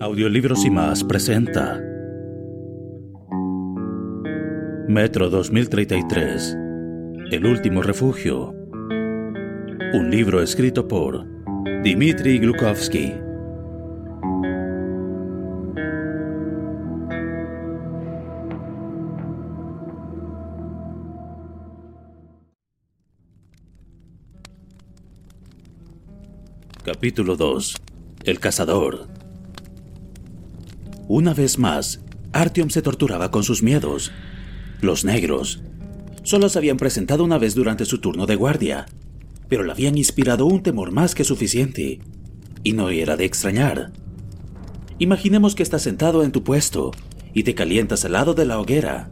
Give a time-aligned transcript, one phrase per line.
[0.00, 1.80] Audiolibros y más presenta
[4.88, 6.56] Metro 2033
[7.30, 8.54] El último refugio.
[9.92, 11.26] Un libro escrito por
[11.82, 13.27] Dmitry Glukovsky
[26.90, 27.76] Capítulo 2
[28.24, 29.08] El cazador
[31.06, 32.00] Una vez más,
[32.32, 34.10] Artyom se torturaba con sus miedos.
[34.80, 35.60] Los negros.
[36.22, 38.86] Solo se habían presentado una vez durante su turno de guardia,
[39.50, 42.00] pero le habían inspirado un temor más que suficiente.
[42.64, 43.92] Y no era de extrañar.
[44.98, 46.92] Imaginemos que estás sentado en tu puesto
[47.34, 49.10] y te calientas al lado de la hoguera,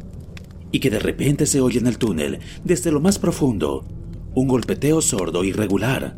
[0.73, 3.85] y que de repente se oye en el túnel, desde lo más profundo,
[4.35, 6.17] un golpeteo sordo y regular.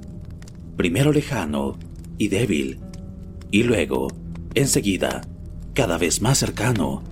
[0.79, 1.77] Primero lejano
[2.19, 2.79] y débil,
[3.51, 4.07] y luego,
[4.55, 5.23] enseguida,
[5.75, 7.03] cada vez más cercano.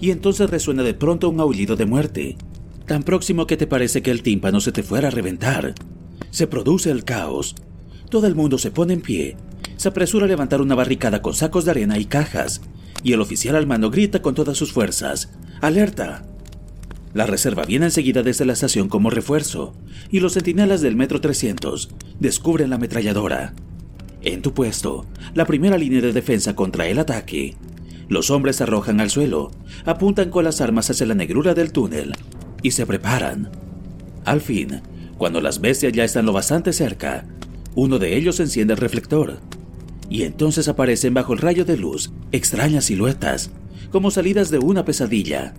[0.00, 2.36] Y entonces resuena de pronto un aullido de muerte,
[2.86, 5.74] tan próximo que te parece que el tímpano se te fuera a reventar.
[6.30, 7.56] Se produce el caos.
[8.08, 9.36] Todo el mundo se pone en pie,
[9.76, 12.60] se apresura a levantar una barricada con sacos de arena y cajas,
[13.02, 16.24] y el oficial al mando grita con todas sus fuerzas, ¡Alerta!
[17.14, 19.74] La reserva viene enseguida desde la estación como refuerzo,
[20.10, 23.54] y los centinelas del Metro 300 descubren la ametralladora.
[24.22, 27.56] En tu puesto, la primera línea de defensa contra el ataque.
[28.08, 29.50] Los hombres arrojan al suelo,
[29.84, 32.14] apuntan con las armas hacia la negrura del túnel
[32.62, 33.50] y se preparan.
[34.24, 34.80] Al fin,
[35.18, 37.26] cuando las bestias ya están lo bastante cerca,
[37.74, 39.38] uno de ellos enciende el reflector.
[40.08, 43.50] Y entonces aparecen bajo el rayo de luz extrañas siluetas,
[43.90, 45.54] como salidas de una pesadilla.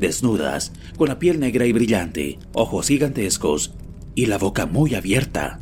[0.00, 3.74] Desnudas, con la piel negra y brillante, ojos gigantescos
[4.14, 5.60] y la boca muy abierta.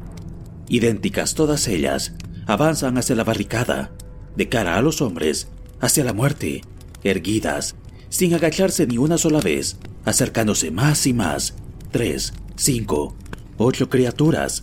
[0.69, 2.15] Idénticas todas ellas,
[2.47, 3.93] avanzan hacia la barricada,
[4.37, 5.49] de cara a los hombres
[5.81, 6.63] hacia la muerte,
[7.03, 7.75] erguidas,
[8.09, 11.55] sin agacharse ni una sola vez, acercándose más y más.
[11.91, 13.17] Tres, cinco,
[13.57, 14.63] ocho criaturas.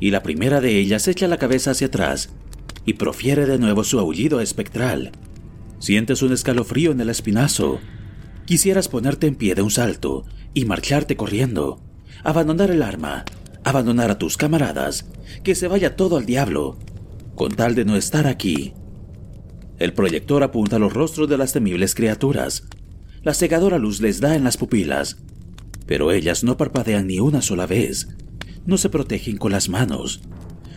[0.00, 2.30] Y la primera de ellas echa la cabeza hacia atrás
[2.84, 5.12] y profiere de nuevo su aullido espectral.
[5.78, 7.80] Sientes un escalofrío en el espinazo.
[8.48, 11.82] Quisieras ponerte en pie de un salto y marcharte corriendo,
[12.24, 13.26] abandonar el arma,
[13.62, 15.04] abandonar a tus camaradas,
[15.44, 16.78] que se vaya todo al diablo,
[17.34, 18.72] con tal de no estar aquí.
[19.78, 22.64] El proyector apunta a los rostros de las temibles criaturas.
[23.22, 25.18] La cegadora luz les da en las pupilas,
[25.84, 28.08] pero ellas no parpadean ni una sola vez.
[28.64, 30.22] No se protegen con las manos,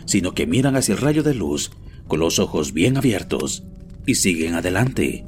[0.04, 1.70] sino que miran hacia el rayo de luz
[2.06, 3.64] con los ojos bien abiertos
[4.04, 5.24] y siguen adelante,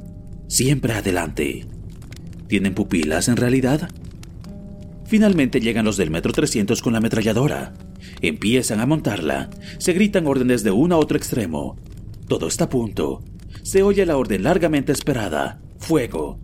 [0.47, 1.65] siempre adelante.
[2.47, 3.89] ¿Tienen pupilas en realidad?
[5.05, 7.73] Finalmente llegan los del metro 300 con la ametralladora.
[8.21, 11.77] Empiezan a montarla, se gritan órdenes de uno a otro extremo.
[12.27, 13.23] Todo está a punto,
[13.61, 16.39] se oye la orden largamente esperada, fuego.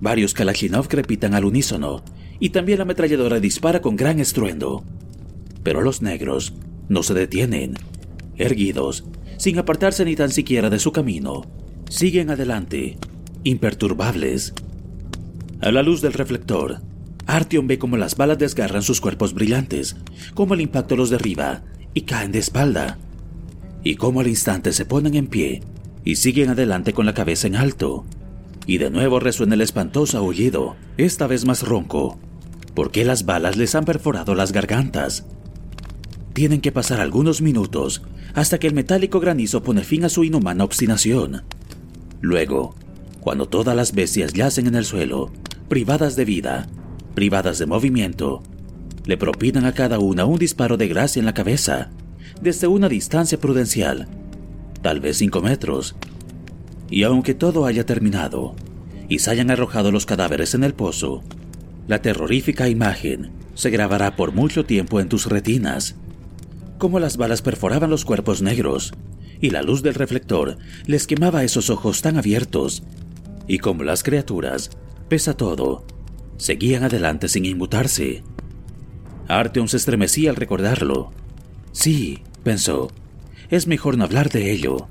[0.00, 2.02] Varios Kalashnikov crepitan al unísono,
[2.40, 4.84] y también la ametralladora dispara con gran estruendo.
[5.62, 6.54] Pero los negros
[6.88, 7.74] no se detienen.
[8.36, 9.04] Erguidos,
[9.38, 11.42] sin apartarse ni tan siquiera de su camino,
[11.88, 12.96] siguen adelante,
[13.44, 14.54] imperturbables.
[15.60, 16.80] A la luz del reflector,
[17.26, 19.96] Artyom ve cómo las balas desgarran sus cuerpos brillantes,
[20.34, 21.62] cómo el impacto los derriba
[21.94, 22.98] y caen de espalda,
[23.82, 25.62] y cómo al instante se ponen en pie
[26.04, 28.04] y siguen adelante con la cabeza en alto.
[28.66, 32.18] Y de nuevo resuena el espantoso aullido, esta vez más ronco,
[32.74, 35.26] porque las balas les han perforado las gargantas.
[36.32, 38.02] Tienen que pasar algunos minutos
[38.34, 41.42] hasta que el metálico granizo pone fin a su inhumana obstinación.
[42.20, 42.74] Luego,
[43.28, 45.30] cuando todas las bestias yacen en el suelo,
[45.68, 46.66] privadas de vida,
[47.14, 48.42] privadas de movimiento,
[49.04, 51.90] le propinan a cada una un disparo de gracia en la cabeza,
[52.40, 54.08] desde una distancia prudencial,
[54.80, 55.94] tal vez cinco metros.
[56.88, 58.56] Y aunque todo haya terminado,
[59.10, 61.22] y se hayan arrojado los cadáveres en el pozo,
[61.86, 65.96] la terrorífica imagen se grabará por mucho tiempo en tus retinas,
[66.78, 68.94] como las balas perforaban los cuerpos negros,
[69.38, 72.84] y la luz del reflector les quemaba esos ojos tan abiertos,
[73.48, 74.70] y como las criaturas,
[75.08, 75.84] pese a todo,
[76.36, 78.22] seguían adelante sin inmutarse.
[79.26, 81.10] Arteon se estremecía al recordarlo.
[81.72, 82.88] Sí, pensó,
[83.48, 84.86] es mejor no hablar de ello.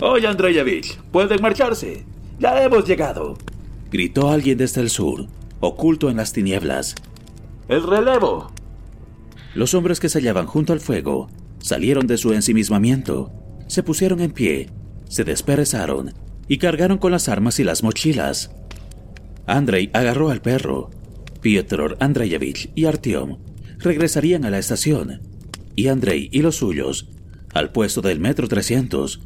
[0.00, 2.04] Oye, Andreyevich, pueden marcharse.
[2.38, 3.36] Ya hemos llegado.
[3.90, 5.26] Gritó alguien desde el sur,
[5.58, 6.94] oculto en las tinieblas.
[7.68, 8.52] El relevo.
[9.54, 11.28] Los hombres que se hallaban junto al fuego
[11.58, 13.32] salieron de su ensimismamiento,
[13.66, 14.70] se pusieron en pie,
[15.08, 16.14] se desperezaron
[16.50, 18.50] y cargaron con las armas y las mochilas.
[19.46, 20.90] Andrei agarró al perro.
[21.40, 23.38] Piotr Andreyevich y Artyom
[23.78, 25.22] regresarían a la estación,
[25.76, 27.08] y Andrei y los suyos
[27.54, 29.20] al puesto del metro 300.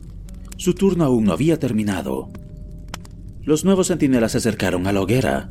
[0.58, 2.28] Su turno aún no había terminado.
[3.42, 5.50] Los nuevos centinelas se acercaron a la hoguera,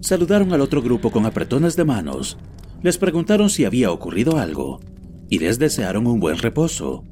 [0.00, 2.36] saludaron al otro grupo con apretones de manos,
[2.82, 4.80] les preguntaron si había ocurrido algo
[5.30, 7.04] y les desearon un buen reposo.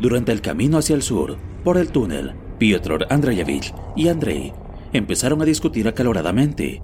[0.00, 4.52] Durante el camino hacia el sur, por el túnel, Piotr Andreyevich y Andrei
[4.94, 6.82] empezaron a discutir acaloradamente.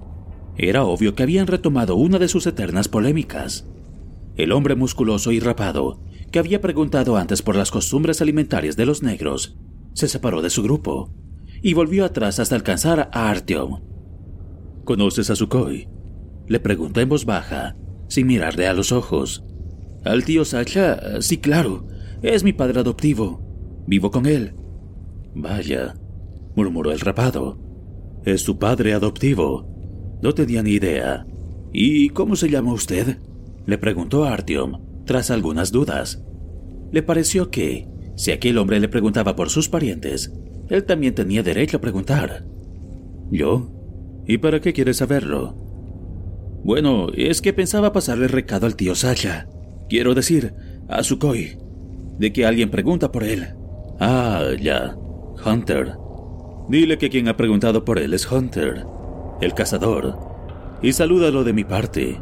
[0.55, 3.67] Era obvio que habían retomado una de sus eternas polémicas.
[4.35, 5.99] El hombre musculoso y rapado,
[6.31, 9.57] que había preguntado antes por las costumbres alimentarias de los negros,
[9.93, 11.11] se separó de su grupo
[11.63, 13.81] y volvió atrás hasta alcanzar a Artyom.
[14.83, 15.89] ¿Conoces a Sukhoi?
[16.47, 17.75] Le preguntó en voz baja,
[18.07, 19.43] sin mirarle a los ojos.
[20.05, 21.87] Al tío Sacha, sí, claro.
[22.21, 23.41] Es mi padre adoptivo.
[23.85, 24.53] Vivo con él.
[25.35, 25.95] Vaya,
[26.55, 27.59] murmuró el rapado.
[28.25, 30.17] Es su padre adoptivo.
[30.21, 31.25] No tenía ni idea.
[31.71, 33.19] ¿Y cómo se llama usted?
[33.65, 36.23] Le preguntó Artyom, tras algunas dudas.
[36.91, 40.33] Le pareció que, si aquel hombre le preguntaba por sus parientes,
[40.69, 42.45] él también tenía derecho a preguntar.
[43.29, 43.69] ¿Yo?
[44.25, 45.55] ¿Y para qué quiere saberlo?
[46.63, 49.47] Bueno, es que pensaba pasarle recado al tío Sasha.
[49.87, 50.53] Quiero decir,
[50.87, 51.66] a Sukhoi.
[52.17, 53.47] De que alguien pregunta por él.
[53.99, 54.95] Ah, ya.
[55.45, 55.97] Hunter.
[56.69, 58.85] Dile que quien ha preguntado por él es Hunter,
[59.39, 60.17] el cazador,
[60.81, 62.19] y salúdalo de mi parte.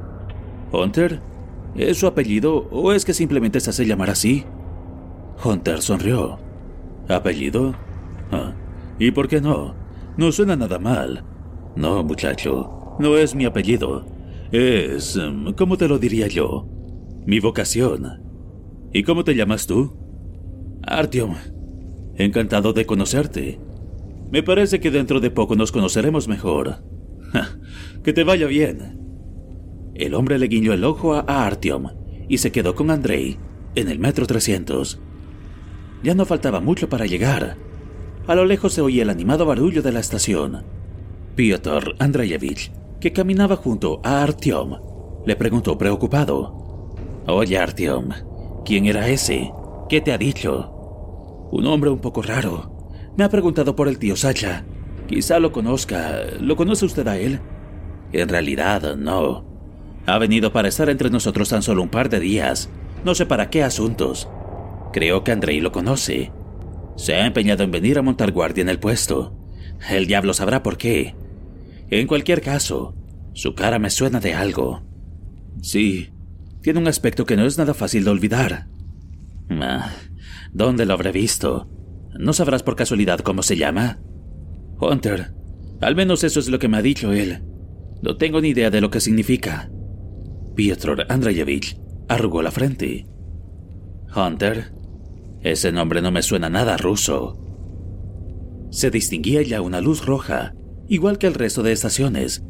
[0.72, 1.20] ¿Hunter?
[1.76, 4.46] ¿Es su apellido o es que simplemente se hace llamar así?
[5.44, 6.38] Hunter sonrió.
[7.10, 7.76] ¿Apellido?
[8.32, 8.54] Ah,
[9.00, 9.76] ¿Y por qué no?
[10.18, 11.24] No suena nada mal.
[11.76, 14.06] No, muchacho, no es mi apellido.
[14.52, 15.18] Es...
[15.18, 16.68] Em, ¿cómo te lo diría yo?
[17.26, 18.25] Mi vocación.
[18.96, 19.92] ¿Y cómo te llamas tú?
[20.82, 21.36] Artyom.
[22.16, 23.60] Encantado de conocerte.
[24.32, 26.82] Me parece que dentro de poco nos conoceremos mejor.
[28.06, 29.92] que te vaya bien.
[29.96, 31.88] El hombre le guiñó el ojo a Artyom
[32.30, 33.38] y se quedó con Andrei
[33.76, 35.02] en el metro 300.
[36.02, 37.58] Ya no faltaba mucho para llegar.
[38.28, 40.64] A lo lejos se oía el animado barullo de la estación.
[41.36, 42.72] Piotr Andreyevich,
[43.02, 44.78] que caminaba junto a Artyom,
[45.26, 46.96] le preguntó preocupado.
[47.28, 48.12] Oye, Artyom,
[48.66, 49.54] ¿quién era ese?
[49.88, 51.48] ¿Qué te ha dicho?
[51.52, 52.90] Un hombre un poco raro.
[53.16, 54.66] Me ha preguntado por el tío Sacha.
[55.08, 56.20] Quizá lo conozca.
[56.42, 57.40] ¿Lo conoce usted a él?
[58.12, 59.46] En realidad, no.
[60.06, 62.70] Ha venido para estar entre nosotros tan solo un par de días.
[63.06, 64.28] No sé para qué asuntos.
[64.92, 66.32] Creo que Andrei lo conoce.
[66.96, 69.38] Se ha empeñado en venir a montar guardia en el puesto.
[69.90, 71.16] El diablo sabrá por qué.
[71.90, 72.96] En cualquier caso,
[73.34, 74.82] su cara me suena de algo.
[75.62, 76.10] Sí,
[76.66, 78.66] tiene un aspecto que no es nada fácil de olvidar.
[79.52, 79.92] Ah,
[80.52, 81.70] ¿Dónde lo habré visto?
[82.18, 84.00] ¿No sabrás por casualidad cómo se llama?
[84.82, 85.32] Hunter.
[85.80, 87.44] Al menos eso es lo que me ha dicho él.
[88.02, 89.70] No tengo ni idea de lo que significa.
[90.56, 91.78] Piotr Andreyevich
[92.10, 93.06] arrugó la frente.
[94.16, 94.74] Hunter.
[95.42, 97.38] Ese nombre no me suena nada ruso.
[98.72, 100.56] Se distinguía ya una luz roja,
[100.90, 102.44] igual que el resto de estaciones.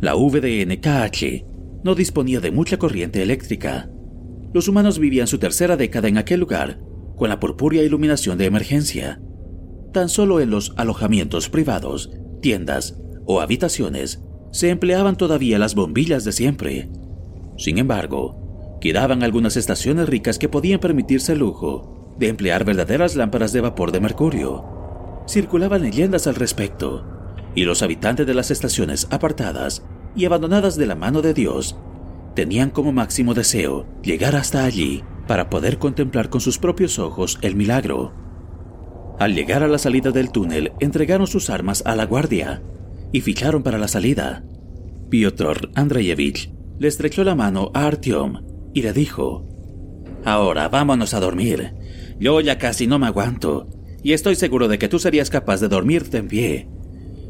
[0.00, 1.51] La VDNKH
[1.84, 3.90] no disponía de mucha corriente eléctrica.
[4.52, 6.80] Los humanos vivían su tercera década en aquel lugar
[7.16, 9.20] con la purpúrea iluminación de emergencia.
[9.92, 12.10] Tan solo en los alojamientos privados,
[12.40, 16.90] tiendas o habitaciones se empleaban todavía las bombillas de siempre.
[17.56, 23.52] Sin embargo, quedaban algunas estaciones ricas que podían permitirse el lujo de emplear verdaderas lámparas
[23.52, 24.64] de vapor de mercurio.
[25.26, 27.06] Circulaban leyendas al respecto,
[27.54, 31.76] y los habitantes de las estaciones apartadas y abandonadas de la mano de Dios
[32.34, 37.56] tenían como máximo deseo llegar hasta allí para poder contemplar con sus propios ojos el
[37.56, 38.12] milagro.
[39.18, 42.62] Al llegar a la salida del túnel, entregaron sus armas a la guardia
[43.12, 44.44] y ficharon para la salida.
[45.10, 48.42] Piotr Andreyevich le estrechó la mano a Artyom
[48.74, 49.46] y le dijo,
[50.24, 51.74] Ahora vámonos a dormir.
[52.18, 53.68] Yo ya casi no me aguanto
[54.02, 56.68] y estoy seguro de que tú serías capaz de dormirte en pie.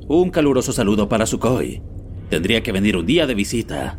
[0.09, 1.83] Un caluroso saludo para Sukhoi.
[2.33, 3.99] Tendría que venir un día de visita.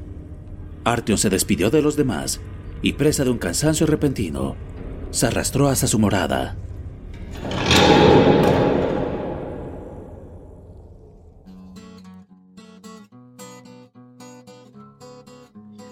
[0.85, 2.41] Artyom se despidió de los demás
[2.81, 4.55] y, presa de un cansancio repentino,
[5.11, 6.57] se arrastró hasta su morada.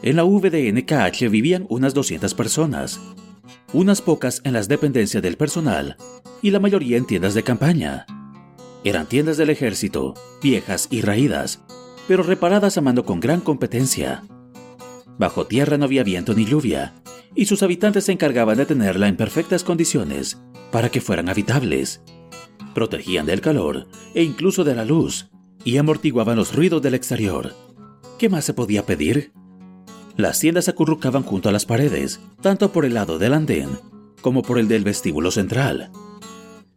[0.01, 2.99] En la VDNKH vivían unas 200 personas,
[3.71, 5.95] unas pocas en las dependencias del personal
[6.41, 8.07] y la mayoría en tiendas de campaña.
[8.83, 11.61] Eran tiendas del ejército, viejas y raídas,
[12.11, 14.25] pero reparadas a mano con gran competencia.
[15.17, 16.93] Bajo tierra no había viento ni lluvia,
[17.35, 20.37] y sus habitantes se encargaban de tenerla en perfectas condiciones
[20.73, 22.01] para que fueran habitables.
[22.73, 25.29] Protegían del calor e incluso de la luz,
[25.63, 27.55] y amortiguaban los ruidos del exterior.
[28.19, 29.31] ¿Qué más se podía pedir?
[30.17, 33.69] Las tiendas acurrucaban junto a las paredes, tanto por el lado del andén
[34.19, 35.91] como por el del vestíbulo central.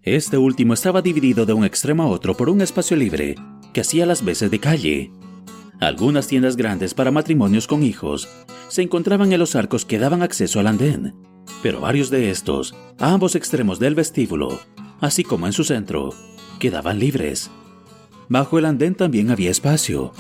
[0.01, 3.35] Este último estaba dividido de un extremo a otro por un espacio libre
[3.75, 5.11] que hacía las veces de calle.
[5.81, 8.29] Algunas tiendas grandes para matrimonios con hijos
[8.69, 11.15] se encontraban en los arcos que daban acceso al andén,
[11.63, 14.61] pero varios de estos, a ambos extremos del vestíbulo,
[15.01, 16.11] así como en su centro,
[16.59, 17.51] quedaban libres.
[18.29, 20.13] Bajo el andén también había espacio,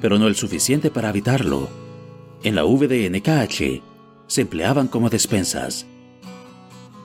[0.00, 1.68] pero no el suficiente para habitarlo
[2.44, 3.82] en la VDNKH
[4.26, 5.86] se empleaban como despensas.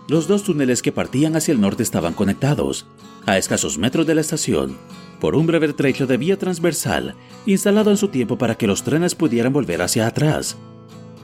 [0.08, 2.88] Los dos túneles que partían hacia el norte estaban conectados,
[3.26, 4.78] a escasos metros de la estación,
[5.20, 9.16] por un breve trecho de vía transversal instalado en su tiempo para que los trenes
[9.16, 10.58] pudieran volver hacia atrás.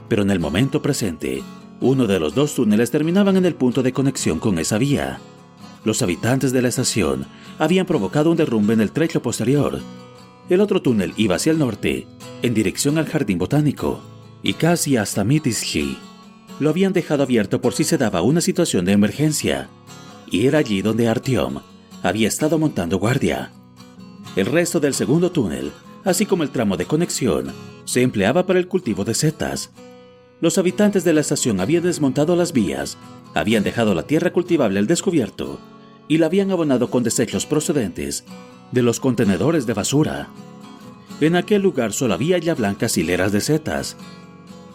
[0.08, 1.42] Pero en el momento presente,
[1.80, 5.20] uno de los dos túneles terminaban en el punto de conexión con esa vía.
[5.84, 7.26] Los habitantes de la estación
[7.58, 9.80] habían provocado un derrumbe en el trecho posterior
[10.48, 12.06] el otro túnel iba hacia el norte,
[12.42, 14.02] en dirección al jardín botánico,
[14.42, 15.96] y casi hasta Mitishki.
[16.60, 19.68] Lo habían dejado abierto por si se daba una situación de emergencia,
[20.30, 21.60] y era allí donde Artyom
[22.02, 23.52] había estado montando guardia.
[24.36, 25.70] El resto del segundo túnel,
[26.04, 27.52] así como el tramo de conexión,
[27.84, 29.70] se empleaba para el cultivo de setas.
[30.40, 32.98] Los habitantes de la estación habían desmontado las vías,
[33.32, 35.60] habían dejado la tierra cultivable al descubierto
[36.08, 38.24] y la habían abonado con desechos procedentes
[38.72, 40.28] de los contenedores de basura.
[41.20, 43.96] En aquel lugar solo había ya blancas hileras de setas.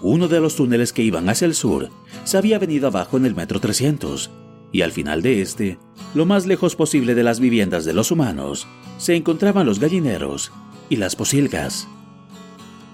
[0.02, 1.90] Uno de los túneles que iban hacia el sur
[2.24, 4.32] se había venido abajo en el metro 300,
[4.72, 5.78] y al final de este,
[6.14, 10.52] lo más lejos posible de las viviendas de los humanos, se encontraban los gallineros
[10.90, 11.88] y las posilgas.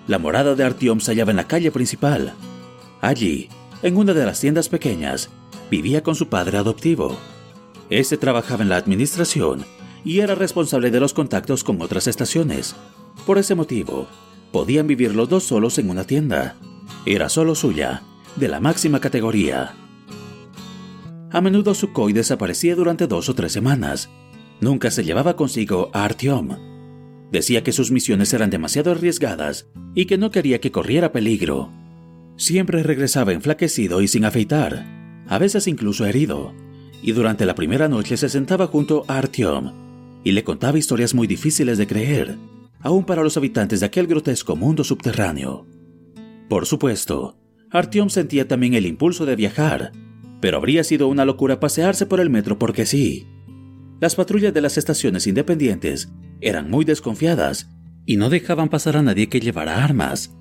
[0.07, 2.33] La morada de Artiom se hallaba en la calle principal.
[3.01, 3.49] Allí,
[3.81, 5.29] en una de las tiendas pequeñas,
[5.71, 7.17] vivía con su padre adoptivo.
[7.89, 9.65] Este trabajaba en la administración
[10.03, 12.75] y era responsable de los contactos con otras estaciones.
[13.25, 14.07] Por ese motivo,
[14.51, 16.55] podían vivir los dos solos en una tienda.
[17.05, 18.03] Era solo suya,
[18.35, 19.73] de la máxima categoría.
[21.31, 24.09] A menudo Sukhoi desaparecía durante dos o tres semanas.
[24.61, 26.49] Nunca se llevaba consigo a Artyom.
[27.31, 31.71] Decía que sus misiones eran demasiado arriesgadas y que no quería que corriera peligro.
[32.37, 34.85] Siempre regresaba enflaquecido y sin afeitar,
[35.27, 36.53] a veces incluso herido,
[37.01, 39.85] y durante la primera noche se sentaba junto a Artyom
[40.23, 42.37] y le contaba historias muy difíciles de creer,
[42.81, 45.65] aún para los habitantes de aquel grotesco mundo subterráneo.
[46.49, 47.37] Por supuesto,
[47.71, 49.91] Artyom sentía también el impulso de viajar,
[50.45, 53.25] pero habría sido una locura pasearse por el metro porque sí.
[53.99, 57.71] Las patrullas de las estaciones independientes eran muy desconfiadas
[58.05, 60.37] y no dejaban pasar a nadie que llevara armas,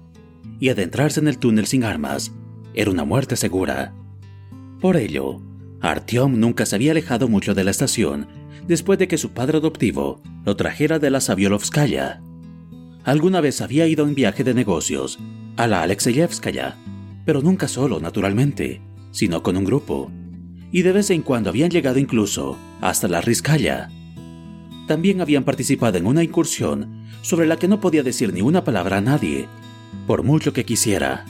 [0.60, 2.34] y adentrarse en el túnel sin armas
[2.74, 3.94] era una muerte segura.
[4.78, 5.40] Por ello,
[5.80, 8.26] Artyom nunca se había alejado mucho de la estación
[8.68, 12.20] después de que su padre adoptivo lo trajera de la Saviolovskaya.
[13.04, 15.18] Alguna vez había ido en viaje de negocios
[15.56, 16.76] a la Alexeyevskaya,
[17.24, 18.82] pero nunca solo, naturalmente,
[19.14, 20.10] sino con un grupo.
[20.72, 23.88] Y de vez en cuando habían llegado incluso hasta la Rizkaya.
[24.88, 28.98] También habían participado en una incursión sobre la que no podía decir ni una palabra
[28.98, 29.48] a nadie,
[30.06, 31.24] por mucho que quisiera.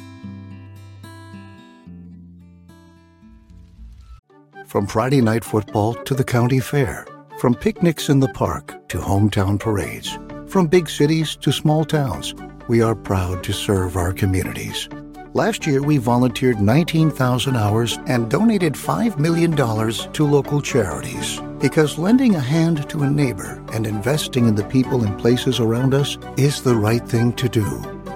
[4.66, 7.04] From Friday night football to the county fair,
[7.38, 12.34] from picnics in the park to hometown parades, from big cities to small towns,
[12.66, 14.88] we are proud to serve our communities.
[15.36, 21.40] Last year, we volunteered 19,000 hours and donated $5 million to local charities.
[21.58, 25.92] Because lending a hand to a neighbor and investing in the people and places around
[25.92, 27.66] us is the right thing to do.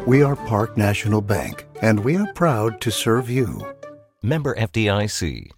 [0.06, 3.66] We are Park National Bank, and we are proud to serve you.
[4.22, 5.57] Member FDIC.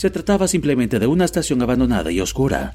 [0.00, 2.74] Se trataba simplemente de una estación abandonada y oscura.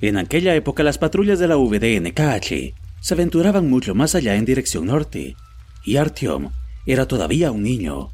[0.00, 4.86] En aquella época las patrullas de la VDNKH se aventuraban mucho más allá en dirección
[4.86, 5.34] norte,
[5.84, 6.52] y Artyom
[6.86, 8.12] era todavía un niño.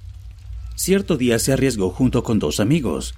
[0.77, 3.15] Cierto día se arriesgó junto con dos amigos.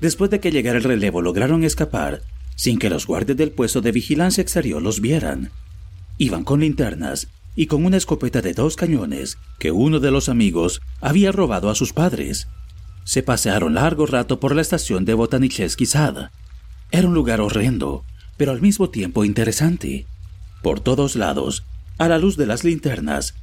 [0.00, 2.22] Después de que llegara el relevo lograron escapar
[2.54, 5.50] sin que los guardias del puesto de vigilancia exterior los vieran.
[6.18, 7.26] Iban con linternas
[7.56, 11.74] y con una escopeta de dos cañones que uno de los amigos había robado a
[11.74, 12.46] sus padres.
[13.06, 16.30] Se pasearon largo rato por la estación de Botanichevsky Sad.
[16.90, 18.04] Era un lugar horrendo,
[18.36, 20.06] pero al mismo tiempo interesante.
[20.60, 21.64] Por todos lados,
[21.98, 23.34] a la luz de las linternas,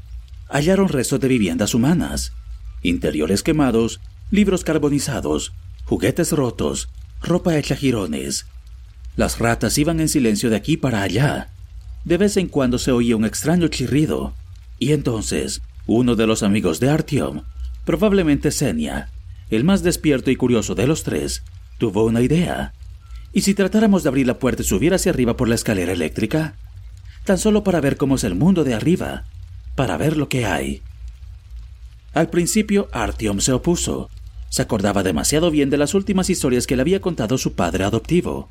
[0.49, 2.34] hallaron restos de viviendas humanas,
[2.82, 5.54] interiores quemados, libros carbonizados,
[5.86, 6.89] juguetes rotos,
[7.21, 8.47] ropa hecha jirones.
[9.15, 11.52] Las ratas iban en silencio de aquí para allá.
[12.04, 14.34] De vez en cuando se oía un extraño chirrido,
[14.78, 17.43] y entonces uno de los amigos de Artyom,
[17.86, 19.10] probablemente Senia,
[19.49, 21.43] el más despierto y curioso de los tres,
[21.77, 22.73] tuvo una idea.
[23.34, 26.56] ¿Y si tratáramos de abrir la puerta y subir hacia arriba por la escalera eléctrica?
[27.25, 29.23] Tan solo para ver cómo es el mundo de arriba,
[29.75, 30.82] para ver lo que hay.
[32.13, 34.10] Al principio, Artyom se opuso.
[34.49, 38.49] Se acordaba demasiado bien de las últimas historias que le había contado su padre adoptivo.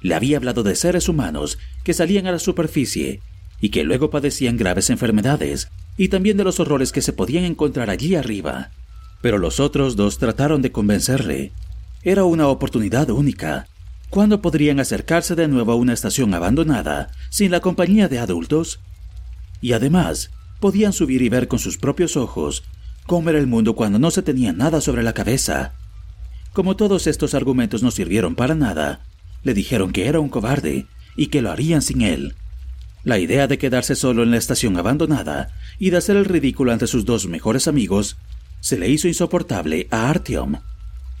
[0.00, 3.20] Le había hablado de seres humanos que salían a la superficie
[3.60, 7.90] y que luego padecían graves enfermedades, y también de los horrores que se podían encontrar
[7.90, 8.70] allí arriba.
[9.20, 11.52] Pero los otros dos trataron de convencerle.
[12.02, 13.66] Era una oportunidad única.
[14.10, 18.80] ¿Cuándo podrían acercarse de nuevo a una estación abandonada sin la compañía de adultos?
[19.60, 22.62] Y además, podían subir y ver con sus propios ojos
[23.06, 25.72] cómo era el mundo cuando no se tenía nada sobre la cabeza.
[26.52, 29.00] Como todos estos argumentos no sirvieron para nada,
[29.42, 32.34] le dijeron que era un cobarde y que lo harían sin él.
[33.04, 36.86] La idea de quedarse solo en la estación abandonada y de hacer el ridículo ante
[36.86, 38.16] sus dos mejores amigos
[38.66, 40.56] se le hizo insoportable a Artyom,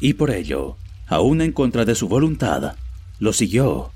[0.00, 2.74] y por ello, aún en contra de su voluntad,
[3.20, 3.92] lo siguió.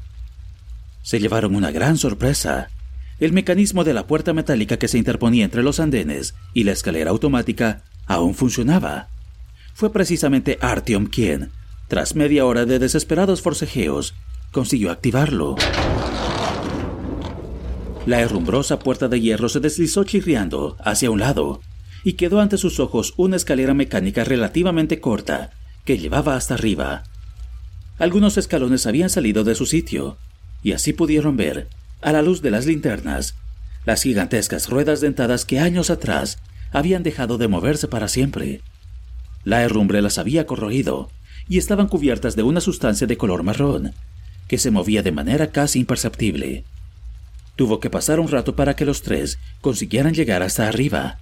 [1.02, 2.70] Se llevaron una gran sorpresa.
[3.18, 7.10] El mecanismo de la puerta metálica que se interponía entre los andenes y la escalera
[7.10, 9.08] automática aún funcionaba.
[9.74, 11.50] Fue precisamente Artyom quien,
[11.88, 14.14] tras media hora de desesperados forcejeos,
[14.52, 15.56] consiguió activarlo.
[18.06, 21.60] La herrumbrosa puerta de hierro se deslizó chirriando hacia un lado,
[22.04, 25.50] y quedó ante sus ojos una escalera mecánica relativamente corta
[25.84, 27.04] que llevaba hasta arriba.
[27.98, 30.16] Algunos escalones habían salido de su sitio,
[30.62, 31.68] y así pudieron ver,
[32.00, 33.34] a la luz de las linternas,
[33.84, 36.38] las gigantescas ruedas dentadas que años atrás
[36.72, 38.62] habían dejado de moverse para siempre.
[39.44, 41.10] La herrumbre las había corroído
[41.48, 43.92] y estaban cubiertas de una sustancia de color marrón,
[44.48, 46.64] que se movía de manera casi imperceptible.
[47.56, 51.18] Tuvo que pasar un rato para que los tres consiguieran llegar hasta arriba.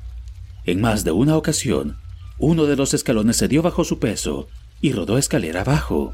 [0.68, 1.96] En más de una ocasión,
[2.38, 4.48] uno de los escalones se dio bajo su peso
[4.82, 6.12] y rodó escalera abajo.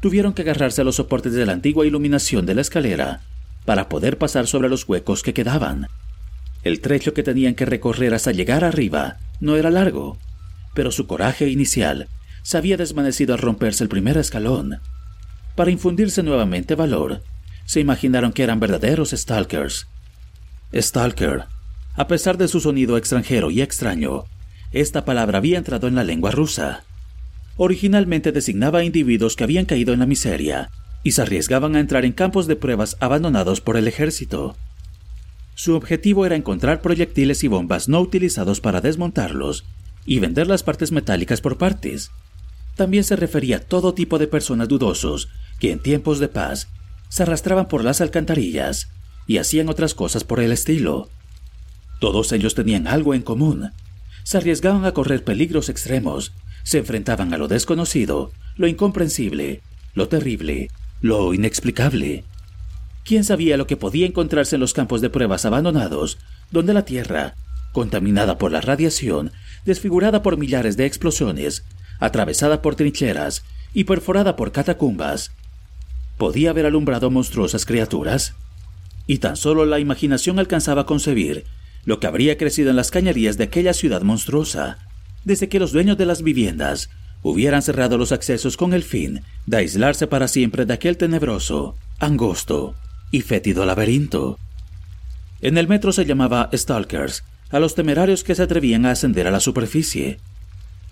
[0.00, 3.20] Tuvieron que agarrarse a los soportes de la antigua iluminación de la escalera
[3.66, 5.88] para poder pasar sobre los huecos que quedaban.
[6.62, 10.16] El trecho que tenían que recorrer hasta llegar arriba no era largo,
[10.72, 12.08] pero su coraje inicial
[12.42, 14.80] se había desvanecido al romperse el primer escalón.
[15.54, 17.22] Para infundirse nuevamente valor,
[17.66, 19.86] se imaginaron que eran verdaderos stalkers.
[20.72, 21.44] Stalker
[21.96, 24.24] A pesar de su sonido extranjero y extraño,
[24.72, 26.84] esta palabra había entrado en la lengua rusa.
[27.56, 30.70] Originalmente designaba a individuos que habían caído en la miseria
[31.02, 34.56] y se arriesgaban a entrar en campos de pruebas abandonados por el ejército.
[35.54, 39.64] Su objetivo era encontrar proyectiles y bombas no utilizados para desmontarlos
[40.06, 42.10] y vender las partes metálicas por partes.
[42.76, 46.68] También se refería a todo tipo de personas dudosos que en tiempos de paz
[47.10, 48.88] se arrastraban por las alcantarillas
[49.26, 51.10] y hacían otras cosas por el estilo.
[52.00, 53.70] Todos ellos tenían algo en común.
[54.24, 56.32] Se arriesgaban a correr peligros extremos,
[56.64, 59.60] se enfrentaban a lo desconocido, lo incomprensible,
[59.94, 60.70] lo terrible,
[61.02, 62.24] lo inexplicable.
[63.04, 66.18] ¿Quién sabía lo que podía encontrarse en los campos de pruebas abandonados,
[66.50, 67.34] donde la Tierra,
[67.72, 69.32] contaminada por la radiación,
[69.66, 71.64] desfigurada por millares de explosiones,
[71.98, 75.32] atravesada por trincheras y perforada por catacumbas,
[76.16, 78.34] podía haber alumbrado monstruosas criaturas?
[79.06, 81.44] Y tan solo la imaginación alcanzaba a concebir
[81.84, 84.78] lo que habría crecido en las cañerías de aquella ciudad monstruosa,
[85.24, 86.90] desde que los dueños de las viviendas
[87.22, 92.74] hubieran cerrado los accesos con el fin de aislarse para siempre de aquel tenebroso, angosto
[93.10, 94.38] y fétido laberinto.
[95.40, 99.30] En el metro se llamaba Stalkers a los temerarios que se atrevían a ascender a
[99.30, 100.20] la superficie.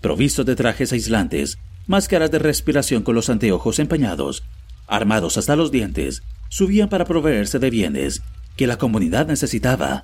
[0.01, 4.43] Provistos de trajes aislantes, máscaras de respiración con los anteojos empañados,
[4.87, 8.21] armados hasta los dientes, subían para proveerse de bienes
[8.55, 10.03] que la comunidad necesitaba.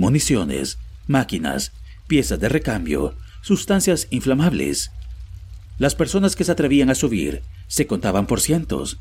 [0.00, 1.72] Municiones, máquinas,
[2.06, 4.92] piezas de recambio, sustancias inflamables.
[5.76, 8.96] Las personas que se atrevían a subir se contaban por cientos,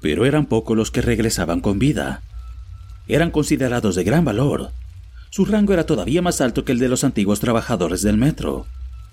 [0.00, 2.20] pero eran pocos los que regresaban con vida.
[3.06, 4.72] Eran considerados de gran valor.
[5.30, 8.66] Su rango era todavía más alto que el de los antiguos trabajadores del metro.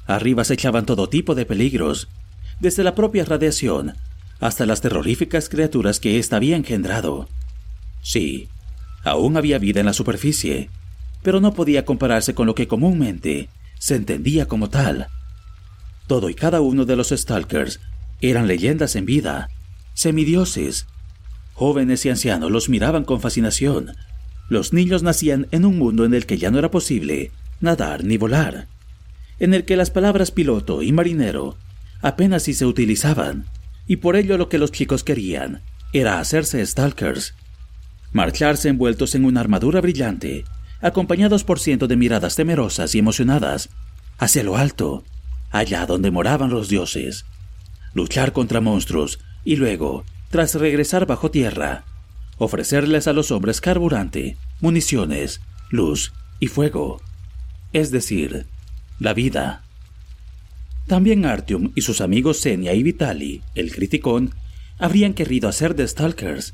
[0.07, 2.07] Arriba se echaban todo tipo de peligros,
[2.59, 3.93] desde la propia radiación
[4.39, 7.29] hasta las terroríficas criaturas que ésta había engendrado.
[8.01, 8.49] Sí,
[9.03, 10.71] aún había vida en la superficie,
[11.23, 15.07] pero no podía compararse con lo que comúnmente se entendía como tal.
[16.07, 17.79] Todo y cada uno de los Stalkers
[18.21, 19.49] eran leyendas en vida,
[19.93, 20.87] semidioses.
[21.53, 23.95] Jóvenes y ancianos los miraban con fascinación.
[24.49, 27.31] Los niños nacían en un mundo en el que ya no era posible
[27.61, 28.67] nadar ni volar,
[29.39, 31.55] en el que las palabras piloto y marinero
[32.01, 33.45] apenas si se utilizaban,
[33.87, 35.61] y por ello lo que los chicos querían
[35.93, 37.35] era hacerse stalkers,
[38.11, 40.45] marcharse envueltos en una armadura brillante,
[40.81, 43.69] acompañados por cientos de miradas temerosas y emocionadas,
[44.17, 45.03] hacia lo alto,
[45.51, 47.25] allá donde moraban los dioses,
[47.93, 51.83] luchar contra monstruos y luego, tras regresar bajo tierra,
[52.37, 57.01] ofrecerles a los hombres carburante, municiones, luz y fuego,
[57.73, 58.47] es decir,
[58.99, 59.63] la vida.
[60.87, 64.33] También Artyom y sus amigos Senia y Vitali, el criticón,
[64.79, 66.53] habrían querido hacer de Stalkers,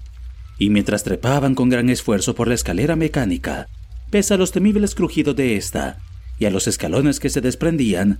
[0.60, 3.68] y mientras trepaban con gran esfuerzo por la escalera mecánica,
[4.10, 5.98] pese a los temibles crujidos de esta
[6.40, 8.20] y a los escalones que se desprendían,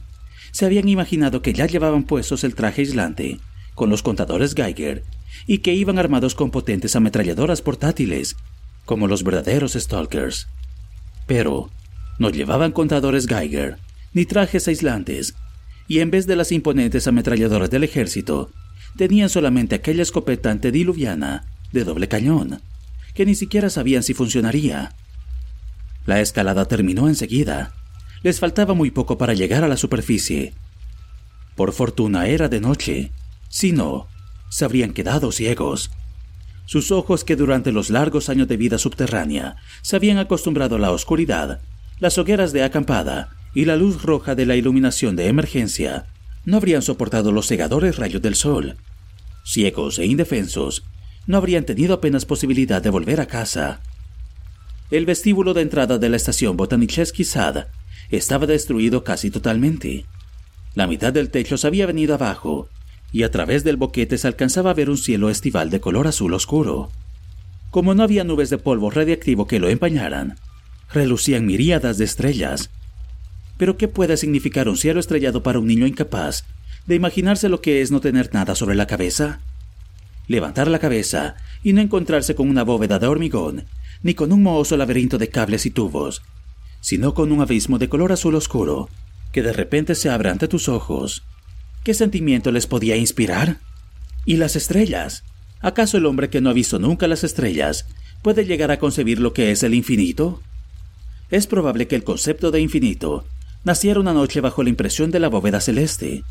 [0.52, 3.40] se habían imaginado que ya llevaban puestos el traje aislante
[3.76, 5.04] con los contadores Geiger
[5.46, 8.36] y que iban armados con potentes ametralladoras portátiles,
[8.86, 10.48] como los verdaderos Stalkers.
[11.28, 11.70] Pero
[12.18, 13.78] no llevaban contadores Geiger
[14.14, 15.36] ni trajes aislantes,
[15.88, 18.52] y en vez de las imponentes ametralladoras del ejército,
[18.98, 22.62] tenían solamente aquella escopeta antediluviana de doble cañón,
[23.14, 24.96] que ni siquiera sabían si funcionaría.
[26.08, 27.74] La escalada terminó enseguida.
[28.24, 30.56] Les faltaba muy poco para llegar a la superficie.
[31.56, 33.12] Por fortuna era de noche
[33.50, 34.08] si no,
[34.50, 35.92] se habrían quedado ciegos.
[36.66, 40.92] Sus ojos, que durante los largos años de vida subterránea se habían acostumbrado a la
[40.92, 41.62] oscuridad,
[42.00, 46.08] las hogueras de acampada y la luz roja de la iluminación de emergencia,
[46.46, 48.78] no habrían soportado los cegadores rayos del sol.
[49.46, 50.84] Ciegos e indefensos,
[51.26, 53.82] no habrían tenido apenas posibilidad de volver a casa.
[54.90, 57.66] El vestíbulo de entrada de la estación Botanichesky Sad
[58.10, 60.06] estaba destruido casi totalmente.
[60.76, 62.70] La mitad del techo se había venido abajo
[63.12, 66.34] y a través del boquete se alcanzaba a ver un cielo estival de color azul
[66.34, 66.90] oscuro.
[67.70, 70.38] Como no había nubes de polvo radiactivo que lo empañaran,
[70.94, 72.70] relucían miríadas de estrellas.
[73.58, 76.46] Pero ¿qué puede significar un cielo estrellado para un niño incapaz
[76.86, 79.42] de imaginarse lo que es no tener nada sobre la cabeza?
[80.30, 83.66] Levantar la cabeza y no encontrarse con una bóveda de hormigón,
[84.04, 86.22] ni con un mohoso laberinto de cables y tubos,
[86.82, 88.90] sino con un abismo de color azul oscuro
[89.32, 91.24] que de repente se abre ante tus ojos
[91.88, 93.60] ¿Qué sentimiento les podía inspirar?
[94.26, 95.24] ¿Y las estrellas?
[95.62, 97.88] ¿Acaso el hombre que no ha visto nunca las estrellas
[98.22, 100.42] puede llegar a concebir lo que es el infinito?
[101.32, 103.24] Es probable que el concepto de infinito
[103.64, 106.26] naciera una noche bajo la impresión de la bóveda celeste.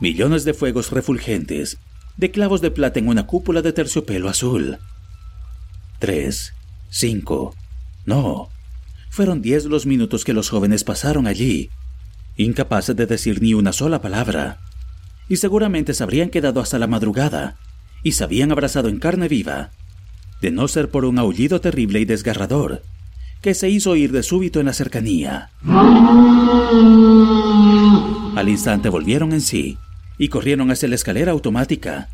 [0.00, 1.76] Millones de fuegos refulgentes,
[2.16, 4.78] de clavos de plata en una cúpula de terciopelo azul.
[5.98, 6.54] Tres,
[6.90, 7.54] cinco,
[8.04, 8.48] no.
[9.10, 11.70] Fueron diez los minutos que los jóvenes pasaron allí,
[12.36, 14.58] incapaces de decir ni una sola palabra,
[15.28, 17.56] y seguramente se habrían quedado hasta la madrugada
[18.02, 19.70] y se habían abrazado en carne viva,
[20.40, 22.82] de no ser por un aullido terrible y desgarrador
[23.46, 25.50] que se hizo oír de súbito en la cercanía.
[28.34, 29.78] Al instante volvieron en sí
[30.18, 32.08] y corrieron hacia la escalera automática.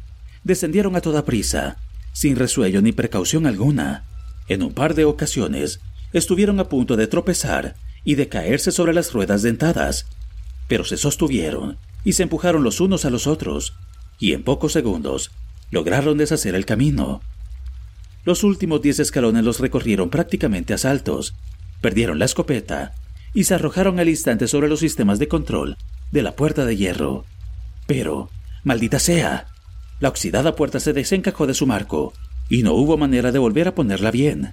[0.45, 1.79] Descendieron a toda prisa,
[2.13, 4.05] sin resuello ni precaución alguna.
[4.53, 5.81] En un par de ocasiones
[6.13, 10.05] estuvieron a punto de tropezar y de caerse sobre las ruedas dentadas,
[10.69, 13.73] pero se sostuvieron y se empujaron los unos a los otros,
[14.19, 15.31] y en pocos segundos
[15.71, 17.23] lograron deshacer el camino.
[18.27, 21.35] Los últimos diez escalones los recorrieron prácticamente a saltos,
[21.81, 22.93] perdieron la escopeta
[23.33, 25.79] y se arrojaron al instante sobre los sistemas de control
[26.11, 27.25] de la puerta de hierro.
[27.87, 28.29] Pero,
[28.65, 29.47] maldita sea,
[29.99, 32.13] la oxidada puerta se desencajó de su marco
[32.53, 34.53] y no hubo manera de volver a ponerla bien.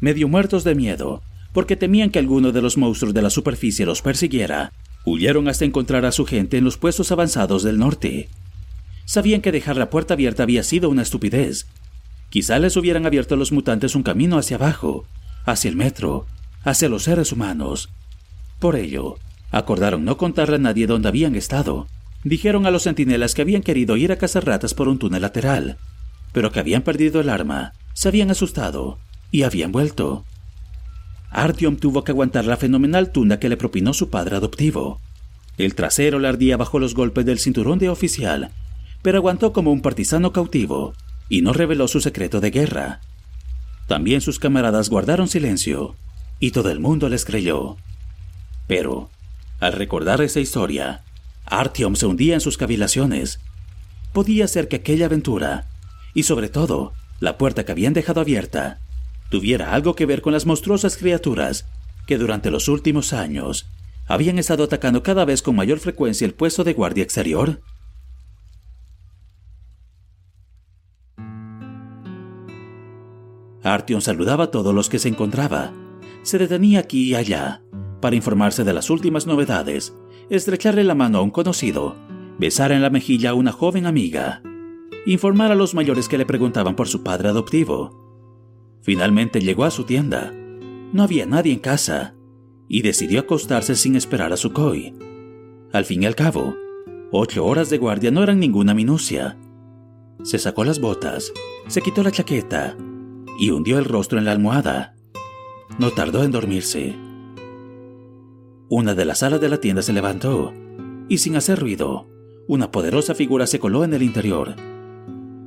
[0.00, 4.02] Medio muertos de miedo, porque temían que alguno de los monstruos de la superficie los
[4.02, 4.72] persiguiera,
[5.04, 8.28] huyeron hasta encontrar a su gente en los puestos avanzados del norte.
[9.04, 11.68] Sabían que dejar la puerta abierta había sido una estupidez.
[12.30, 15.04] Quizá les hubieran abierto a los mutantes un camino hacia abajo,
[15.46, 16.26] hacia el metro,
[16.64, 17.90] hacia los seres humanos.
[18.58, 19.18] Por ello,
[19.52, 21.86] acordaron no contarle a nadie dónde habían estado.
[22.24, 25.78] Dijeron a los centinelas que habían querido ir a cazar ratas por un túnel lateral,
[26.32, 28.98] pero que habían perdido el arma, se habían asustado
[29.30, 30.24] y habían vuelto.
[31.30, 35.00] Artyom tuvo que aguantar la fenomenal tunda que le propinó su padre adoptivo.
[35.58, 38.50] El trasero le ardía bajo los golpes del cinturón de oficial,
[39.02, 40.94] pero aguantó como un partisano cautivo
[41.28, 43.00] y no reveló su secreto de guerra.
[43.86, 45.96] También sus camaradas guardaron silencio
[46.38, 47.76] y todo el mundo les creyó.
[48.66, 49.10] Pero,
[49.60, 51.02] al recordar esa historia,
[51.46, 53.40] Artyom se hundía en sus cavilaciones.
[54.12, 55.66] Podía ser que aquella aventura,
[56.14, 58.80] y sobre todo la puerta que habían dejado abierta,
[59.30, 61.66] tuviera algo que ver con las monstruosas criaturas
[62.06, 63.66] que durante los últimos años
[64.06, 67.60] habían estado atacando cada vez con mayor frecuencia el puesto de guardia exterior?
[73.62, 75.72] Artyom saludaba a todos los que se encontraba.
[76.22, 77.60] Se detenía aquí y allá
[78.00, 79.94] para informarse de las últimas novedades,
[80.30, 81.96] estrecharle la mano a un conocido,
[82.38, 84.42] besar en la mejilla a una joven amiga,
[85.06, 88.00] informar a los mayores que le preguntaban por su padre adoptivo,
[88.82, 90.32] Finalmente llegó a su tienda.
[90.92, 92.14] No había nadie en casa
[92.68, 94.94] y decidió acostarse sin esperar a su koi.
[95.72, 96.56] Al fin y al cabo,
[97.12, 99.38] ocho horas de guardia no eran ninguna minucia.
[100.22, 101.32] Se sacó las botas,
[101.66, 102.76] se quitó la chaqueta
[103.38, 104.94] y hundió el rostro en la almohada.
[105.78, 106.96] No tardó en dormirse.
[108.68, 110.52] Una de las alas de la tienda se levantó
[111.08, 112.08] y sin hacer ruido,
[112.46, 114.54] una poderosa figura se coló en el interior.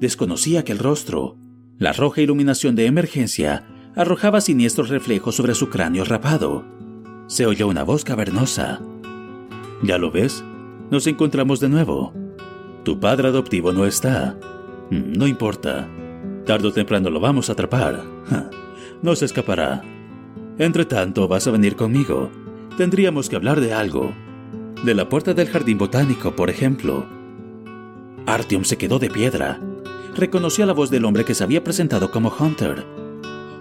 [0.03, 1.37] Desconocía aquel rostro
[1.77, 6.65] la roja iluminación de emergencia arrojaba siniestros reflejos sobre su cráneo rapado.
[7.27, 8.81] Se oyó una voz cavernosa.
[9.81, 10.43] ¿Ya lo ves?
[10.91, 12.13] Nos encontramos de nuevo.
[12.83, 14.37] Tu padre adoptivo no está.
[14.91, 15.87] Mm, no importa.
[16.45, 18.03] Tardo o temprano lo vamos a atrapar.
[19.01, 19.83] No se escapará.
[20.57, 22.29] Entre tanto, vas a venir conmigo.
[22.75, 24.11] Tendríamos que hablar de algo.
[24.83, 27.05] De la puerta del jardín botánico, por ejemplo.
[28.25, 29.61] Artyom se quedó de piedra
[30.15, 32.86] reconoció la voz del hombre que se había presentado como Hunter.